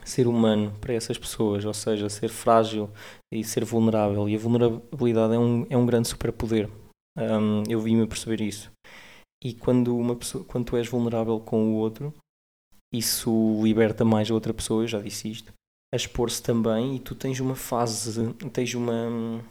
ser 0.03 0.27
humano 0.27 0.73
para 0.81 0.93
essas 0.93 1.17
pessoas, 1.17 1.65
ou 1.65 1.73
seja, 1.73 2.10
ser 2.10 2.29
frágil 2.29 2.89
e 3.31 3.43
ser 3.43 3.63
vulnerável. 3.63 4.27
E 4.27 4.36
a 4.36 4.39
vulnerabilidade 4.39 5.34
é 5.34 5.39
um, 5.39 5.65
é 5.69 5.77
um 5.77 5.86
grande 5.86 6.08
superpoder. 6.08 6.69
Um, 7.17 7.63
eu 7.69 7.79
vi-me 7.79 8.05
perceber 8.05 8.41
isso. 8.41 8.71
E 9.43 9.53
quando, 9.53 9.95
uma 9.97 10.15
pessoa, 10.15 10.43
quando 10.43 10.65
tu 10.65 10.77
és 10.77 10.88
vulnerável 10.88 11.39
com 11.39 11.73
o 11.73 11.75
outro, 11.75 12.13
isso 12.93 13.62
liberta 13.63 14.03
mais 14.03 14.29
a 14.29 14.34
outra 14.34 14.53
pessoa, 14.53 14.84
eu 14.84 14.88
já 14.88 15.01
disse 15.01 15.29
isto, 15.29 15.53
a 15.93 15.95
expor-se 15.95 16.41
também 16.41 16.95
e 16.95 16.99
tu 16.99 17.15
tens 17.15 17.39
uma 17.39 17.55
fase, 17.55 18.34
tens 18.51 18.73
uma 18.73 19.43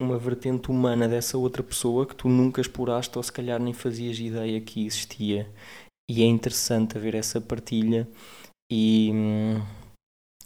uma 0.00 0.18
vertente 0.18 0.70
humana 0.70 1.08
dessa 1.08 1.38
outra 1.38 1.62
pessoa 1.62 2.06
que 2.06 2.14
tu 2.14 2.28
nunca 2.28 2.60
exploraste 2.60 3.16
ou 3.16 3.22
se 3.22 3.32
calhar 3.32 3.60
nem 3.60 3.72
fazias 3.72 4.18
ideia 4.18 4.60
que 4.60 4.86
existia. 4.86 5.50
E 6.10 6.22
é 6.22 6.26
interessante 6.26 6.96
haver 6.96 7.14
essa 7.14 7.40
partilha 7.40 8.08
e, 8.70 9.10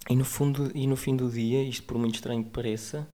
e 0.09 0.17
no 0.17 0.25
fundo 0.25 0.71
e 0.75 0.87
no 0.87 0.97
fim 0.97 1.17
do 1.17 1.31
dia, 1.31 1.63
isto 1.63 1.87
por 1.87 1.99
muito 1.99 2.15
estranho 2.15 2.45
que 2.45 2.51
pareça, 2.51 3.07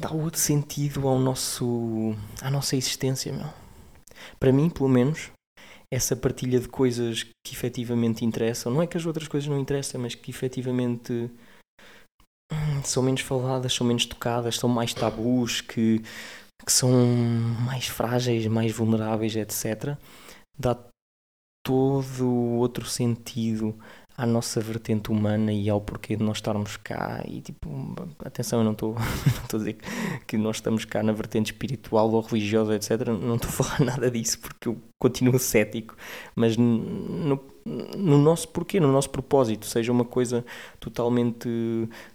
dá 0.00 0.10
outro 0.10 0.40
sentido 0.40 1.06
ao 1.06 1.18
nosso 1.18 2.16
à 2.42 2.50
nossa 2.50 2.76
existência, 2.76 3.32
meu. 3.32 3.48
Para 4.40 4.52
mim, 4.52 4.70
pelo 4.70 4.88
menos, 4.88 5.30
essa 5.92 6.16
partilha 6.16 6.58
de 6.58 6.68
coisas 6.68 7.22
que 7.22 7.54
efetivamente 7.54 8.24
interessam. 8.24 8.72
Não 8.72 8.82
é 8.82 8.86
que 8.86 8.96
as 8.96 9.06
outras 9.06 9.28
coisas 9.28 9.48
não 9.48 9.58
interessem, 9.58 10.00
mas 10.00 10.14
que 10.14 10.30
efetivamente 10.30 11.12
hum, 11.12 11.30
são 12.84 13.02
menos 13.02 13.20
faladas, 13.20 13.74
são 13.74 13.86
menos 13.86 14.06
tocadas, 14.06 14.58
são 14.58 14.68
mais 14.68 14.92
tabus, 14.94 15.60
que, 15.60 16.00
que 16.64 16.72
são 16.72 16.90
mais 17.66 17.86
frágeis, 17.86 18.46
mais 18.46 18.72
vulneráveis, 18.72 19.36
etc. 19.36 19.96
Dá 20.58 20.76
todo 21.64 22.28
outro 22.58 22.86
sentido 22.86 23.76
à 24.16 24.24
nossa 24.24 24.60
vertente 24.60 25.10
humana 25.10 25.52
e 25.52 25.68
ao 25.68 25.80
porquê 25.80 26.16
de 26.16 26.22
nós 26.22 26.36
estarmos 26.36 26.76
cá. 26.76 27.22
E 27.26 27.40
tipo, 27.40 27.94
atenção, 28.24 28.60
eu 28.60 28.64
não 28.64 28.72
estou 28.72 28.96
a 29.52 29.56
dizer 29.56 29.78
que 30.26 30.36
nós 30.36 30.56
estamos 30.56 30.84
cá 30.84 31.02
na 31.02 31.12
vertente 31.12 31.52
espiritual 31.52 32.10
ou 32.10 32.20
religiosa, 32.20 32.74
etc. 32.74 33.08
Não 33.08 33.36
estou 33.36 33.50
a 33.50 33.52
falar 33.52 33.80
nada 33.84 34.10
disso 34.10 34.38
porque 34.38 34.68
eu 34.68 34.80
continuo 35.00 35.38
cético, 35.38 35.96
mas 36.36 36.56
no, 36.56 37.36
no 37.64 38.18
nosso 38.18 38.48
porquê, 38.48 38.78
no 38.78 38.92
nosso 38.92 39.10
propósito, 39.10 39.66
seja 39.66 39.90
uma 39.90 40.04
coisa 40.04 40.44
totalmente 40.78 41.48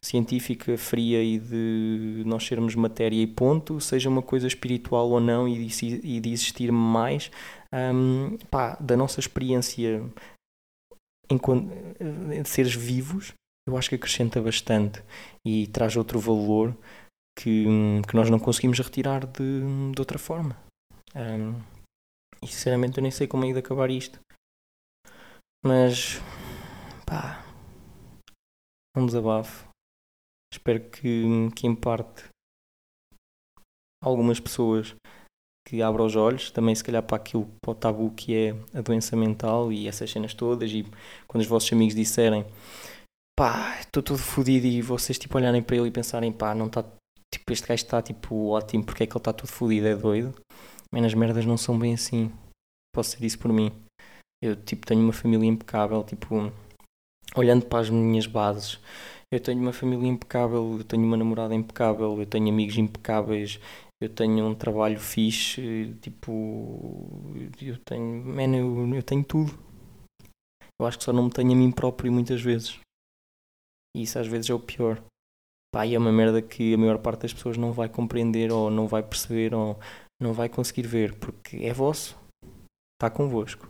científica, 0.01 0.77
fria 0.77 1.23
e 1.23 1.39
de 1.39 2.23
nós 2.25 2.45
sermos 2.45 2.75
matéria 2.75 3.21
e 3.21 3.27
ponto, 3.27 3.81
seja 3.81 4.09
uma 4.09 4.21
coisa 4.21 4.47
espiritual 4.47 5.09
ou 5.09 5.19
não 5.19 5.47
e 5.47 5.67
de, 5.67 6.29
existir 6.29 6.71
mais. 6.71 7.31
Um, 7.73 8.37
pá, 8.49 8.77
da 8.79 8.97
nossa 8.97 9.19
experiência 9.19 10.03
enquanto, 11.29 11.71
eh, 11.99 12.43
seres 12.43 12.73
vivos, 12.73 13.33
eu 13.67 13.77
acho 13.77 13.89
que 13.89 13.95
acrescenta 13.95 14.41
bastante 14.41 15.03
e 15.45 15.67
traz 15.67 15.95
outro 15.95 16.19
valor 16.19 16.75
que, 17.37 17.65
que 18.07 18.15
nós 18.15 18.29
não 18.29 18.39
conseguimos 18.39 18.79
retirar 18.79 19.25
de, 19.25 19.61
de 19.93 19.99
outra 19.99 20.17
forma. 20.17 20.57
Um, 21.15 21.55
e 22.41 22.47
sinceramente 22.47 22.97
eu 22.97 23.03
nem 23.03 23.11
sei 23.11 23.27
como 23.27 23.45
é 23.45 23.53
de 23.53 23.59
acabar 23.59 23.89
isto. 23.89 24.19
Mas 25.64 26.20
pá, 27.05 27.43
um 28.95 29.05
desabafo. 29.05 29.68
Espero 30.53 30.89
que, 30.89 31.51
que 31.55 31.68
em 31.68 31.76
parte 31.76 32.30
algumas 34.01 34.39
pessoas 34.39 34.95
que 35.68 35.82
abra 35.82 36.03
os 36.03 36.16
olhos, 36.16 36.49
também 36.49 36.74
se 36.74 36.84
calhar 36.84 37.03
para 37.03 37.18
aquilo, 37.18 37.47
para 37.62 37.72
o 37.72 37.76
tabu 37.76 38.12
que 38.12 38.36
é 38.36 38.49
a 38.74 38.82
doença 38.82 39.16
mental 39.16 39.72
e 39.72 39.88
essas 39.88 40.10
cenas 40.10 40.34
todas, 40.34 40.72
e 40.72 40.84
quando 41.28 41.41
os 41.41 41.47
vossos 41.47 41.72
amigos 41.72 41.93
disserem 41.93 42.45
pá, 43.38 43.80
estou 43.80 44.01
todo 44.01 44.18
fodido 44.18 44.66
e 44.66 44.82
vocês 44.82 45.18
tipo 45.20 45.38
olharem 45.38 45.62
para 45.62 45.76
ele 45.78 45.88
e 45.88 45.91
pensarem 45.91 46.32
pá, 46.32 46.55
não 46.55 46.68
está, 46.68 46.84
tipo, 47.34 47.53
este 47.53 47.68
gajo 47.68 47.84
está 47.84 48.01
tipo 48.01 48.47
ótimo, 48.47 48.84
porque 48.84 49.03
é 49.03 49.07
que 49.07 49.14
ele 49.14 49.20
está 49.20 49.32
todo 49.32 49.47
fodido, 49.47 49.88
é 49.88 49.95
doido. 49.95 50.34
Mas 50.91 51.05
as 51.05 51.14
merdas 51.14 51.45
não 51.45 51.55
são 51.55 51.78
bem 51.78 51.93
assim. 51.93 52.32
Posso 52.93 53.12
ser 53.12 53.24
isso 53.24 53.38
por 53.38 53.53
mim. 53.53 53.72
Eu 54.41 54.55
tipo 54.55 54.85
tenho 54.85 55.01
uma 55.01 55.13
família 55.13 55.47
impecável, 55.47 56.03
tipo, 56.03 56.51
olhando 57.35 57.65
para 57.65 57.79
as 57.79 57.89
minhas 57.89 58.25
bases, 58.25 58.79
eu 59.31 59.39
tenho 59.39 59.61
uma 59.61 59.73
família 59.73 60.07
impecável, 60.07 60.77
eu 60.77 60.83
tenho 60.83 61.03
uma 61.03 61.17
namorada 61.17 61.53
impecável, 61.53 62.19
eu 62.19 62.25
tenho 62.25 62.49
amigos 62.49 62.77
impecáveis, 62.77 63.59
eu 64.01 64.09
tenho 64.09 64.45
um 64.45 64.55
trabalho 64.55 64.99
fixe, 64.99 65.93
tipo, 66.01 66.31
eu 67.61 67.77
tenho, 67.85 68.25
man, 68.25 68.55
eu, 68.55 68.95
eu 68.95 69.03
tenho 69.03 69.23
tudo. 69.23 69.51
Eu 70.81 70.87
acho 70.87 70.97
que 70.97 71.03
só 71.03 71.11
não 71.11 71.25
me 71.25 71.29
tenho 71.29 71.51
a 71.51 71.55
mim 71.55 71.71
próprio 71.71 72.11
muitas 72.11 72.41
vezes. 72.41 72.79
E 73.95 74.03
isso 74.03 74.17
às 74.17 74.25
vezes 74.25 74.49
é 74.49 74.53
o 74.53 74.59
pior. 74.59 75.03
Pá, 75.71 75.85
e 75.85 75.93
é 75.93 75.99
uma 75.99 76.11
merda 76.11 76.41
que 76.41 76.73
a 76.73 76.77
maior 76.77 76.97
parte 76.97 77.23
das 77.23 77.33
pessoas 77.33 77.57
não 77.57 77.71
vai 77.71 77.87
compreender 77.87 78.51
ou 78.51 78.71
não 78.71 78.87
vai 78.87 79.03
perceber 79.03 79.53
ou 79.53 79.77
não 80.19 80.33
vai 80.33 80.49
conseguir 80.49 80.87
ver, 80.87 81.19
porque 81.19 81.57
é 81.57 81.73
vosso. 81.73 82.17
Está 82.95 83.09
convosco. 83.11 83.69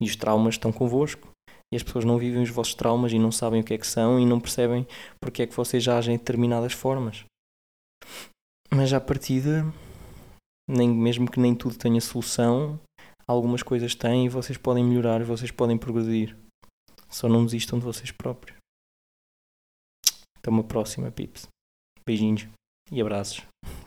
E 0.00 0.06
os 0.06 0.16
traumas 0.16 0.54
estão 0.54 0.72
convosco 0.72 1.28
e 1.72 1.76
as 1.76 1.82
pessoas 1.82 2.04
não 2.04 2.18
vivem 2.18 2.42
os 2.42 2.50
vossos 2.50 2.74
traumas 2.74 3.12
e 3.12 3.18
não 3.18 3.32
sabem 3.32 3.60
o 3.60 3.64
que 3.64 3.74
é 3.74 3.78
que 3.78 3.86
são 3.86 4.20
e 4.20 4.26
não 4.26 4.38
percebem 4.38 4.86
porque 5.20 5.42
é 5.42 5.46
que 5.46 5.56
vocês 5.56 5.86
agem 5.88 6.16
de 6.16 6.18
determinadas 6.18 6.72
formas. 6.72 7.24
Mas 8.70 8.92
à 8.92 9.00
partida, 9.00 9.64
nem, 10.68 10.88
mesmo 10.88 11.30
que 11.30 11.40
nem 11.40 11.54
tudo 11.54 11.76
tenha 11.76 12.00
solução, 12.00 12.78
algumas 13.26 13.62
coisas 13.62 13.94
têm 13.94 14.26
e 14.26 14.28
vocês 14.28 14.58
podem 14.58 14.84
melhorar, 14.84 15.24
vocês 15.24 15.50
podem 15.50 15.78
progredir. 15.78 16.36
Só 17.08 17.28
não 17.28 17.44
desistam 17.44 17.78
de 17.78 17.84
vocês 17.84 18.10
próprios. 18.10 18.56
Até 20.38 20.50
uma 20.50 20.64
próxima, 20.64 21.10
pips. 21.10 21.46
Beijinhos 22.04 22.48
e 22.90 23.00
abraços. 23.00 23.42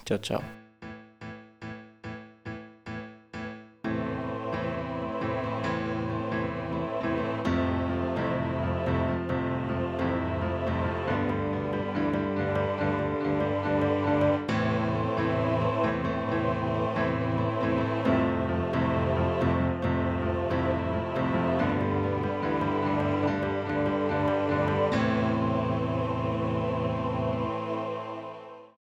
Tchau, 0.05 0.19
tchau. 0.19 0.64